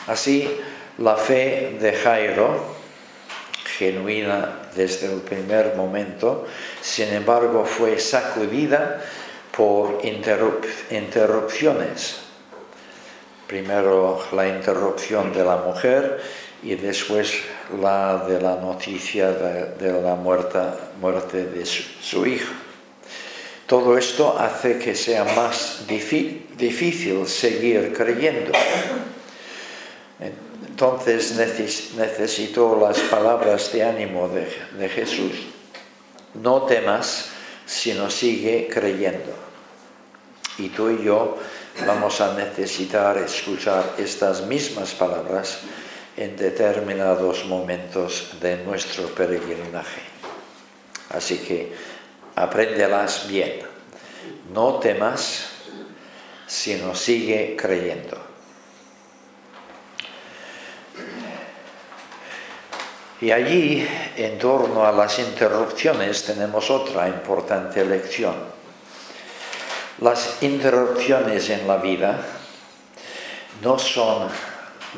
Así, 0.07 0.55
la 0.99 1.17
fe 1.17 1.79
de 1.81 1.95
Jairo, 1.95 2.77
genuina 3.79 4.69
desde 4.75 5.11
el 5.11 5.23
primer 5.23 5.75
momento, 5.77 6.47
sin 6.83 7.15
embargo 7.15 7.65
fue 7.65 7.99
sacudida 7.99 9.03
por 9.57 10.01
interrupciones. 10.05 12.17
Primero 13.47 14.23
la 14.33 14.47
interrupción 14.47 15.33
de 15.33 15.43
la 15.43 15.57
mujer 15.57 16.21
y 16.63 16.75
después 16.75 17.41
la 17.81 18.25
de 18.27 18.41
la 18.41 18.57
noticia 18.57 19.33
de, 19.33 20.03
la 20.03 20.15
muerte 20.15 21.45
de 21.45 21.67
su, 21.67 22.27
hijo. 22.27 22.53
Todo 23.67 23.99
esto 23.99 24.39
hace 24.39 24.79
que 24.79 24.95
sea 24.95 25.25
más 25.25 25.85
difícil 25.89 27.27
seguir 27.27 27.93
creyendo. 27.93 28.53
Entonces 30.21 31.35
necesito 31.97 32.79
las 32.81 32.99
palabras 33.01 33.73
de 33.73 33.83
ánimo 33.83 34.29
de, 34.29 34.47
de 34.79 34.89
Jesús. 34.89 35.33
No 36.35 36.63
temas, 36.63 37.31
sino 37.65 38.11
sigue 38.11 38.69
creyendo. 38.73 39.35
Y 40.59 40.69
tú 40.69 40.91
y 40.91 41.03
yo 41.03 41.37
vamos 41.85 42.21
a 42.21 42.35
necesitar 42.35 43.19
escuchar 43.19 43.95
estas 43.99 44.43
mismas 44.43 44.93
palabras 44.93 45.59
en 46.17 46.37
determinados 46.37 47.45
momentos 47.45 48.33
de 48.41 48.57
nuestro 48.59 49.09
peregrinaje. 49.09 50.01
Así 51.11 51.39
que 51.39 51.73
apréndelas 52.35 53.29
bien. 53.29 53.61
No 54.53 54.79
temas, 54.79 55.49
sino 56.47 56.95
sigue 56.95 57.57
creyendo. 57.57 58.19
Y 63.21 63.31
allí, 63.31 63.87
en 64.17 64.39
torno 64.39 64.87
a 64.87 64.93
las 64.93 65.19
interrupciones, 65.19 66.25
tenemos 66.25 66.71
otra 66.71 67.09
importante 67.09 67.85
lección. 67.85 68.35
Las 70.01 70.43
interrupciones 70.43 71.49
en 71.49 71.67
la 71.67 71.79
vida 71.79 72.21
no 73.63 73.79
son 73.79 74.29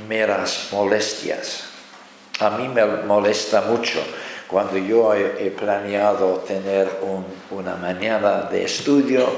meras 0.06 0.68
molestias. 0.72 1.64
A 2.40 2.50
mí 2.50 2.68
me 2.68 2.84
molesta 2.84 3.62
mucho 3.62 4.00
cuando 4.48 4.78
yo 4.78 5.12
he, 5.14 5.50
planeado 5.50 6.38
tener 6.38 6.88
una 7.50 7.76
mañana 7.76 8.42
de 8.42 8.64
estudio, 8.64 9.28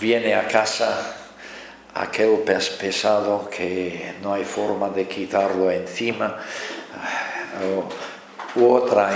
viene 0.00 0.34
a 0.34 0.46
casa 0.46 1.16
aquel 1.94 2.38
pesado 2.78 3.48
que 3.50 4.14
no 4.22 4.34
hay 4.34 4.44
forma 4.44 4.88
de 4.90 5.08
quitarlo 5.08 5.70
encima, 5.70 6.36
u 8.54 8.72
otra 8.72 9.10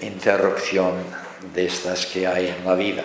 interrupción 0.00 0.94
de 1.54 1.66
estas 1.66 2.06
que 2.06 2.26
hay 2.26 2.48
en 2.48 2.64
la 2.64 2.74
vida. 2.74 3.04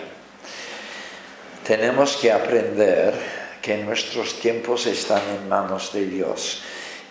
Tenemos 1.64 2.16
que 2.16 2.32
aprender 2.32 3.41
que 3.62 3.78
nuestros 3.78 4.40
tiempos 4.40 4.86
están 4.86 5.22
en 5.36 5.48
manos 5.48 5.92
de 5.92 6.06
Dios 6.06 6.62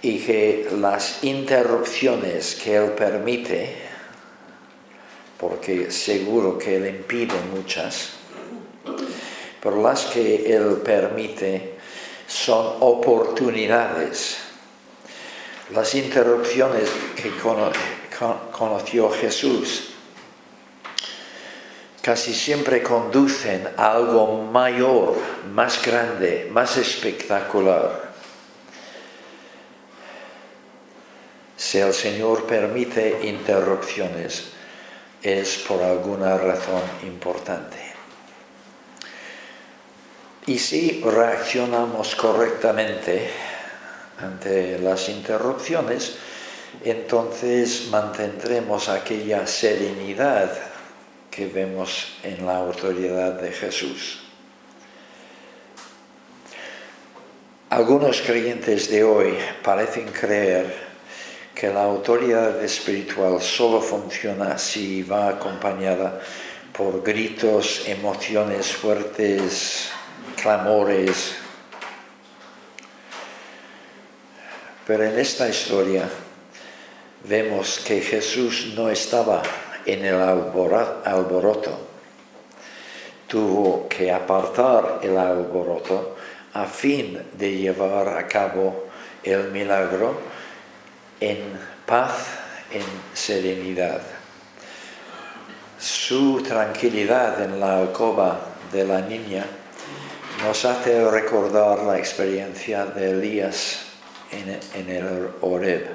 y 0.02 0.20
que 0.20 0.68
las 0.78 1.24
interrupciones 1.24 2.56
que 2.56 2.76
Él 2.76 2.92
permite, 2.92 3.78
porque 5.40 5.90
seguro 5.90 6.58
que 6.58 6.76
Él 6.76 6.88
impide 6.88 7.36
muchas, 7.56 8.12
pero 9.64 9.82
las 9.82 10.06
que 10.08 10.54
Él 10.54 10.82
permite 10.84 11.76
son 12.28 12.76
oportunidades. 12.82 14.38
Las 15.74 15.96
interrupciones 15.96 16.90
que 17.16 17.32
conoció 18.52 19.10
Jesús 19.10 19.91
casi 22.02 22.34
siempre 22.34 22.82
conducen 22.82 23.68
a 23.78 23.92
algo 23.94 24.44
mayor, 24.44 25.16
más 25.54 25.82
grande, 25.82 26.50
más 26.52 26.78
espectacular. 26.78 28.12
Si 31.56 31.78
el 31.78 31.94
Señor 31.94 32.46
permite 32.46 33.20
interrupciones, 33.24 34.50
es 35.22 35.58
por 35.60 35.84
alguna 35.84 36.36
razón 36.38 36.82
importante. 37.04 37.78
Y 40.48 40.58
si 40.58 41.02
reaccionamos 41.02 42.16
correctamente 42.16 43.30
ante 44.20 44.80
las 44.80 45.08
interrupciones, 45.10 46.16
entonces 46.84 47.90
mantendremos 47.92 48.90
aquella 48.90 49.46
serenidad 49.46 50.71
que 51.32 51.48
vemos 51.48 52.18
en 52.24 52.46
la 52.46 52.58
autoridad 52.58 53.40
de 53.40 53.54
Jesús. 53.54 54.20
Algunos 57.70 58.22
creyentes 58.22 58.92
de 58.92 59.06
hoy 59.06 59.38
parecen 59.64 60.12
creer 60.12 60.92
que 61.56 61.70
la 61.70 61.84
autoridad 61.84 62.62
espiritual 62.62 63.42
solo 63.42 63.80
funciona 63.82 64.58
si 64.58 65.04
va 65.04 65.30
acompañada 65.30 66.20
por 66.74 67.02
gritos, 67.02 67.84
emociones 67.88 68.74
fuertes, 68.74 69.90
clamores. 70.42 71.36
Pero 74.86 75.06
en 75.06 75.18
esta 75.18 75.48
historia 75.48 76.10
vemos 77.24 77.80
que 77.80 78.02
Jesús 78.02 78.74
no 78.76 78.90
estaba 78.90 79.44
en 79.86 80.06
el 80.06 80.16
alboroto. 80.16 81.78
Tuvo 83.28 83.88
que 83.88 84.12
apartar 84.12 85.00
el 85.04 85.18
alboroto 85.18 86.16
a 86.54 86.66
fin 86.66 87.22
de 87.34 87.58
llevar 87.58 88.10
a 88.10 88.28
cabo 88.28 88.88
el 89.24 89.52
milagro 89.52 90.20
en 91.20 91.38
paz, 91.86 92.26
en 92.72 92.84
serenidad. 93.14 94.02
Su 95.80 96.44
tranquilidad 96.44 97.42
en 97.42 97.60
la 97.60 97.80
alcoba 97.80 98.40
de 98.72 98.86
la 98.86 99.02
niña 99.02 99.46
nos 100.44 100.66
hace 100.66 101.10
recordar 101.10 101.80
la 101.80 101.98
experiencia 101.98 102.86
de 102.86 103.12
Elías 103.12 103.80
en, 104.32 104.90
el 104.90 105.30
Oreb. 105.42 105.88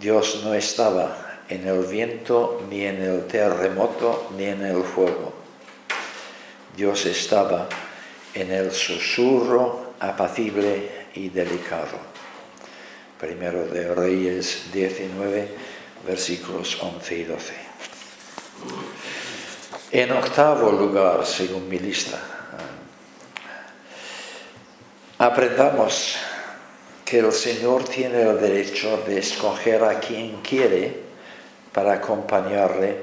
Dios 0.00 0.42
no 0.44 0.54
estaba 0.54 1.27
en 1.48 1.66
el 1.66 1.84
viento, 1.84 2.62
ni 2.68 2.84
en 2.84 3.02
el 3.02 3.26
terremoto, 3.26 4.30
ni 4.36 4.44
en 4.44 4.64
el 4.64 4.82
fuego. 4.82 5.32
Dios 6.76 7.06
estaba 7.06 7.68
en 8.34 8.52
el 8.52 8.70
susurro 8.70 9.94
apacible 9.98 11.08
y 11.14 11.28
delicado. 11.30 11.98
Primero 13.18 13.66
de 13.66 13.94
Reyes 13.94 14.70
19, 14.72 15.48
versículos 16.06 16.78
11 16.80 17.16
y 17.16 17.24
12. 17.24 17.54
En 19.90 20.12
octavo 20.12 20.70
lugar, 20.70 21.24
según 21.26 21.68
mi 21.68 21.78
lista, 21.78 22.20
aprendamos 25.18 26.16
que 27.04 27.20
el 27.20 27.32
Señor 27.32 27.84
tiene 27.84 28.22
el 28.22 28.38
derecho 28.38 29.02
de 29.06 29.18
escoger 29.18 29.82
a 29.82 29.98
quien 29.98 30.42
quiere 30.42 31.07
para 31.78 31.92
acompañarle 31.92 32.96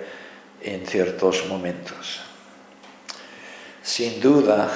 en 0.61 0.85
ciertos 0.85 1.45
momentos. 1.47 2.19
Sin 3.81 4.19
duda, 4.19 4.69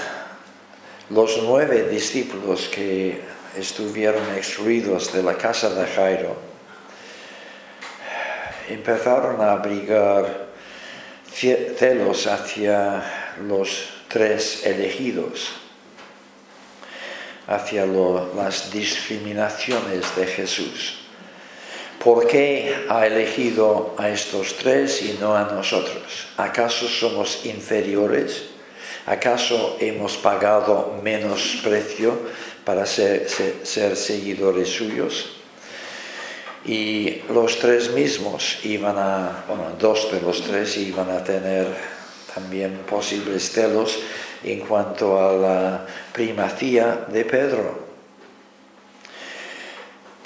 los 1.09 1.43
nueve 1.43 1.89
discípulos 1.89 2.69
que 2.69 3.19
estuvieron 3.57 4.23
excluidos 4.37 5.11
de 5.11 5.21
la 5.21 5.35
casa 5.35 5.71
de 5.71 5.85
Jairo 5.85 6.37
empezaron 8.69 9.41
a 9.41 9.51
abrigar 9.51 10.47
celos 11.33 12.25
hacia 12.27 13.03
los 13.41 13.89
tres 14.07 14.65
elegidos, 14.65 15.51
hacia 17.47 17.85
las 17.85 18.71
discriminaciones 18.71 20.15
de 20.15 20.25
Jesús. 20.25 20.98
¿Por 22.03 22.27
qué 22.27 22.85
ha 22.87 23.05
elegido 23.05 23.93
a 23.97 24.07
estos 24.07 24.55
tres 24.55 25.01
y 25.01 25.17
no 25.19 25.35
a 25.35 25.43
nosotros? 25.43 26.27
¿Acaso 26.37 26.87
somos 26.87 27.45
inferiores? 27.45 28.43
¿Acaso 29.05 29.75
hemos 29.81 30.15
pagado 30.15 30.97
menos 31.03 31.59
precio 31.61 32.17
para 32.63 32.85
ser, 32.85 33.27
seguidores 33.27 34.69
suyos? 34.69 35.31
Y 36.63 37.21
los 37.33 37.59
tres 37.59 37.91
mismos 37.91 38.59
iban 38.63 38.97
a, 38.97 39.43
bueno, 39.49 39.75
dos 39.77 40.09
de 40.09 40.21
los 40.21 40.41
tres 40.41 40.77
iban 40.77 41.09
a 41.09 41.21
tener 41.21 41.67
también 42.33 42.77
posibles 42.89 43.51
celos 43.51 43.99
en 44.45 44.61
cuanto 44.61 45.19
a 45.19 45.33
la 45.33 45.85
primacía 46.13 47.07
de 47.09 47.25
Pedro. 47.25 47.88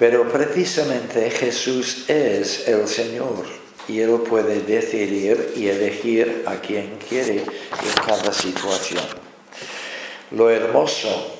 Pero 0.03 0.27
precisamente 0.27 1.31
Jesús 1.31 2.09
es 2.09 2.67
el 2.67 2.89
Señor 2.89 3.45
y 3.87 4.01
Él 4.01 4.19
puede 4.27 4.59
decidir 4.59 5.53
y 5.55 5.69
elegir 5.69 6.43
a 6.45 6.55
quien 6.55 6.97
quiere 6.97 7.37
en 7.37 8.05
cada 8.05 8.33
situación. 8.33 9.05
Lo 10.31 10.49
hermoso 10.49 11.37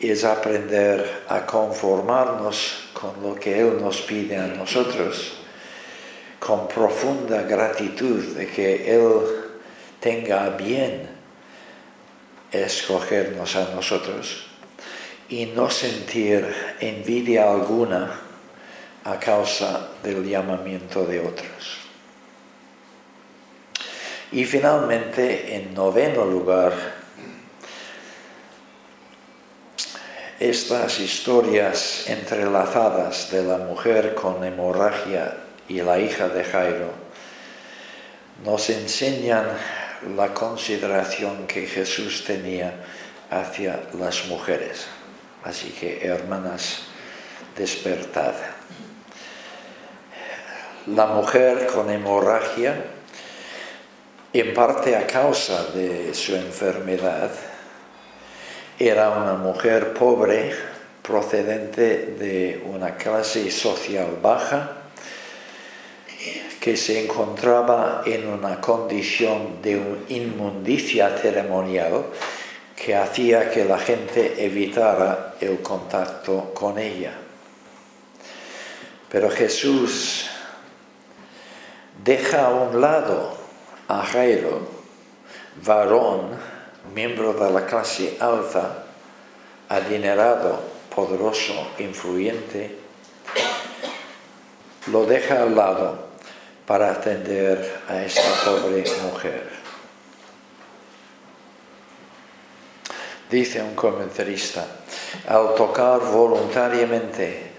es 0.00 0.24
aprender 0.24 1.24
a 1.28 1.44
conformarnos 1.44 2.88
con 2.94 3.22
lo 3.22 3.34
que 3.34 3.60
Él 3.60 3.82
nos 3.82 4.00
pide 4.00 4.38
a 4.38 4.46
nosotros, 4.46 5.34
con 6.40 6.68
profunda 6.68 7.42
gratitud 7.42 8.34
de 8.34 8.46
que 8.46 8.94
Él 8.96 9.12
tenga 10.00 10.48
bien 10.56 11.06
escogernos 12.50 13.56
a 13.56 13.74
nosotros 13.74 14.55
y 15.28 15.46
no 15.46 15.70
sentir 15.70 16.46
envidia 16.80 17.50
alguna 17.50 18.20
a 19.04 19.18
causa 19.18 19.88
del 20.02 20.24
llamamiento 20.24 21.04
de 21.04 21.20
otros. 21.20 21.78
Y 24.32 24.44
finalmente, 24.44 25.56
en 25.56 25.74
noveno 25.74 26.24
lugar, 26.24 26.72
estas 30.40 31.00
historias 31.00 32.08
entrelazadas 32.08 33.30
de 33.30 33.42
la 33.44 33.58
mujer 33.58 34.14
con 34.14 34.44
hemorragia 34.44 35.36
y 35.68 35.80
la 35.80 35.98
hija 35.98 36.28
de 36.28 36.44
Jairo 36.44 36.90
nos 38.44 38.68
enseñan 38.68 39.46
la 40.16 40.34
consideración 40.34 41.46
que 41.46 41.66
Jesús 41.66 42.24
tenía 42.24 42.74
hacia 43.30 43.80
las 43.98 44.26
mujeres. 44.26 44.86
Así 45.46 45.70
que, 45.70 46.04
hermanas, 46.04 46.82
despertad. 47.56 48.34
La 50.88 51.06
mujer 51.06 51.68
con 51.68 51.88
hemorragia, 51.88 52.74
en 54.32 54.54
parte 54.54 54.96
a 54.96 55.06
causa 55.06 55.66
de 55.66 56.12
su 56.14 56.34
enfermedad, 56.34 57.30
era 58.76 59.10
una 59.10 59.34
mujer 59.34 59.94
pobre 59.94 60.52
procedente 61.00 62.16
de 62.18 62.64
una 62.66 62.96
clase 62.96 63.48
social 63.52 64.18
baja 64.20 64.78
que 66.60 66.76
se 66.76 67.04
encontraba 67.04 68.02
en 68.04 68.26
una 68.26 68.60
condición 68.60 69.62
de 69.62 69.80
inmundicia 70.08 71.16
ceremonial 71.18 72.06
que 72.76 72.94
hacía 72.94 73.50
que 73.50 73.64
la 73.64 73.78
gente 73.78 74.44
evitara 74.44 75.34
el 75.40 75.62
contacto 75.62 76.52
con 76.52 76.78
ella. 76.78 77.14
Pero 79.08 79.30
Jesús 79.30 80.28
deja 82.04 82.46
a 82.46 82.50
un 82.50 82.80
lado 82.80 83.34
a 83.88 84.04
Jairo, 84.04 84.68
varón, 85.64 86.38
miembro 86.94 87.32
de 87.32 87.50
la 87.50 87.64
clase 87.66 88.18
alta, 88.20 88.84
adinerado, 89.68 90.60
poderoso, 90.94 91.68
influyente, 91.78 92.78
lo 94.88 95.04
deja 95.04 95.42
al 95.42 95.56
lado 95.56 96.06
para 96.66 96.90
atender 96.90 97.80
a 97.88 98.02
esta 98.02 98.44
pobre 98.44 98.84
mujer. 99.02 99.65
Dice 103.30 103.60
un 103.60 103.74
comentarista, 103.74 104.64
al 105.26 105.54
tocar 105.56 105.98
voluntariamente 106.00 107.50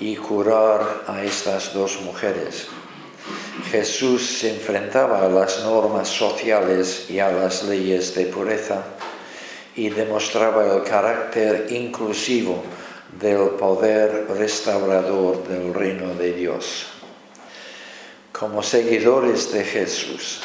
y 0.00 0.16
curar 0.16 1.02
a 1.06 1.22
estas 1.22 1.74
dos 1.74 2.00
mujeres, 2.00 2.68
Jesús 3.70 4.38
se 4.38 4.54
enfrentaba 4.54 5.20
a 5.22 5.28
las 5.28 5.62
normas 5.62 6.08
sociales 6.08 7.06
y 7.10 7.18
a 7.18 7.30
las 7.30 7.64
leyes 7.64 8.14
de 8.14 8.26
pureza 8.26 8.82
y 9.76 9.90
demostraba 9.90 10.74
el 10.74 10.82
carácter 10.84 11.66
inclusivo 11.70 12.62
del 13.20 13.50
poder 13.50 14.26
restaurador 14.30 15.46
del 15.46 15.74
reino 15.74 16.14
de 16.14 16.32
Dios. 16.32 16.86
Como 18.32 18.62
seguidores 18.62 19.52
de 19.52 19.64
Jesús, 19.64 20.40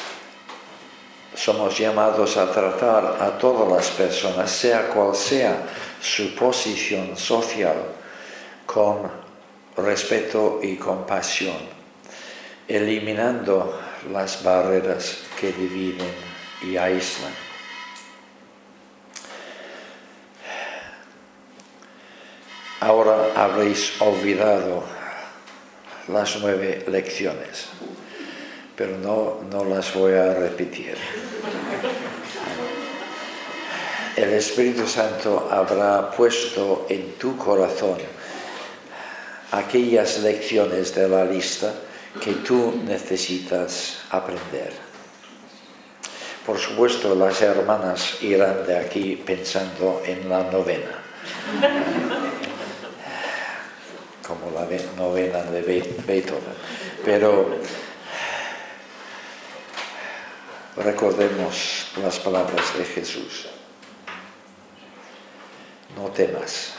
somos 1.35 1.77
llamados 1.77 2.37
a 2.37 2.51
tratar 2.51 3.17
a 3.21 3.37
todas 3.37 3.69
las 3.69 3.89
personas, 3.91 4.49
sea 4.49 4.87
cual 4.89 5.15
sea 5.15 5.63
su 6.01 6.33
posición 6.33 7.15
social, 7.15 7.75
con 8.65 9.11
respeto 9.77 10.59
y 10.63 10.77
compasión 10.77 11.75
eliminando 12.67 13.79
las 14.11 14.43
barreras 14.43 15.19
que 15.39 15.51
dividen 15.51 16.11
y 16.61 16.77
aíslan. 16.77 17.33
Ahora 22.79 23.31
habréis 23.35 23.99
olvidado 23.99 24.83
las 26.07 26.37
nueve 26.37 26.85
lecciones, 26.87 27.67
pero 28.75 28.97
no, 28.97 29.39
no 29.49 29.63
las 29.65 29.93
voy 29.93 30.13
a 30.13 30.33
repetir. 30.33 30.95
El 34.15 34.33
Espíritu 34.33 34.87
Santo 34.87 35.49
habrá 35.51 36.09
puesto 36.11 36.85
en 36.89 37.13
tu 37.13 37.35
corazón 37.37 37.97
aquellas 39.51 40.19
lecciones 40.19 40.95
de 40.95 41.07
la 41.07 41.25
lista 41.25 41.73
que 42.21 42.31
tú 42.35 42.81
necesitas 42.85 43.99
aprender. 44.09 44.71
Por 46.45 46.59
supuesto, 46.59 47.15
las 47.15 47.41
hermanas 47.41 48.21
irán 48.21 48.65
de 48.67 48.77
aquí 48.77 49.15
pensando 49.25 50.01
en 50.05 50.29
la 50.29 50.43
novena, 50.43 51.01
como 54.25 54.51
la 54.51 54.67
novena 54.95 55.41
de 55.43 55.61
Beethoven. 56.05 56.55
Pero 57.03 57.57
recordemos 60.77 61.87
las 62.01 62.19
palabras 62.19 62.77
de 62.77 62.85
Jesús. 62.85 63.47
No 65.95 66.09
temas, 66.09 66.73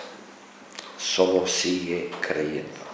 solo 0.99 1.47
sigue 1.47 2.11
creyendo. 2.21 2.87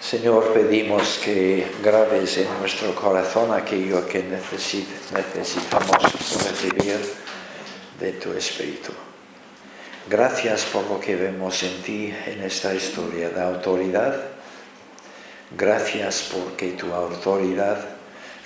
Señor, 0.00 0.52
pedimos 0.54 1.18
que 1.22 1.66
grabes 1.82 2.38
en 2.38 2.48
nuestro 2.60 2.94
corazón 2.94 3.52
aquello 3.52 4.06
que 4.06 4.22
necesitamos 4.22 6.02
recibir 6.48 6.98
de 8.00 8.12
tu 8.12 8.32
Espíritu. 8.32 8.92
Gracias 10.08 10.64
por 10.64 10.84
lo 10.88 10.98
que 10.98 11.14
vemos 11.16 11.62
en 11.62 11.82
ti 11.82 12.14
en 12.26 12.42
esta 12.42 12.74
historia 12.74 13.28
de 13.28 13.42
autoridad. 13.42 14.16
Gracias 15.54 16.30
porque 16.32 16.72
tu 16.72 16.94
autoridad 16.94 17.97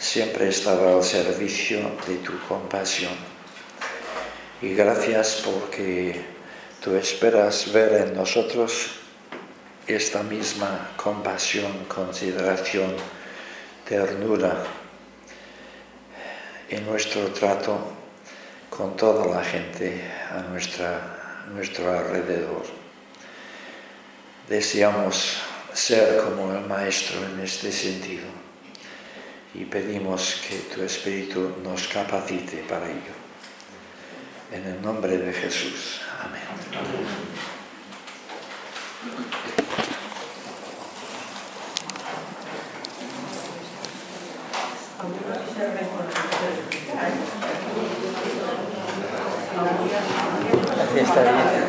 siempre 0.03 0.48
estaba 0.48 0.94
al 0.94 1.05
servicio 1.05 1.78
de 2.09 2.16
tu 2.16 2.36
compasión. 2.48 3.12
Y 4.61 4.74
gracias 4.74 5.42
porque 5.44 6.20
tú 6.82 6.96
esperas 6.96 7.72
ver 7.72 8.09
en 8.09 8.14
nosotros 8.14 8.96
esta 9.86 10.24
misma 10.24 10.90
compasión, 10.96 11.84
consideración, 11.86 12.96
ternura 13.88 14.64
en 16.68 16.84
nuestro 16.84 17.28
trato 17.28 17.78
con 18.70 18.96
toda 18.96 19.26
la 19.32 19.44
gente 19.44 20.03
a, 20.32 20.40
nuestra, 20.50 21.44
nuestro 21.55 21.96
alrededor. 21.96 22.64
Deseamos 24.48 25.38
ser 25.72 26.22
como 26.24 26.53
el 26.53 26.66
Maestro 26.66 27.20
en 27.24 27.38
este 27.40 27.70
sentido 27.70 28.41
y 29.55 29.64
pedimos 29.64 30.42
que 30.48 30.74
tu 30.74 30.82
Espíritu 30.82 31.57
nos 31.62 31.88
capacite 31.88 32.64
para 32.68 32.86
ello. 32.86 33.14
En 34.50 34.64
el 34.66 34.82
nombre 34.82 35.18
de 35.18 35.32
Jesús. 35.32 36.00
Amén. 36.20 36.42
Así 50.80 50.98
está 50.98 51.22
bien. 51.22 51.61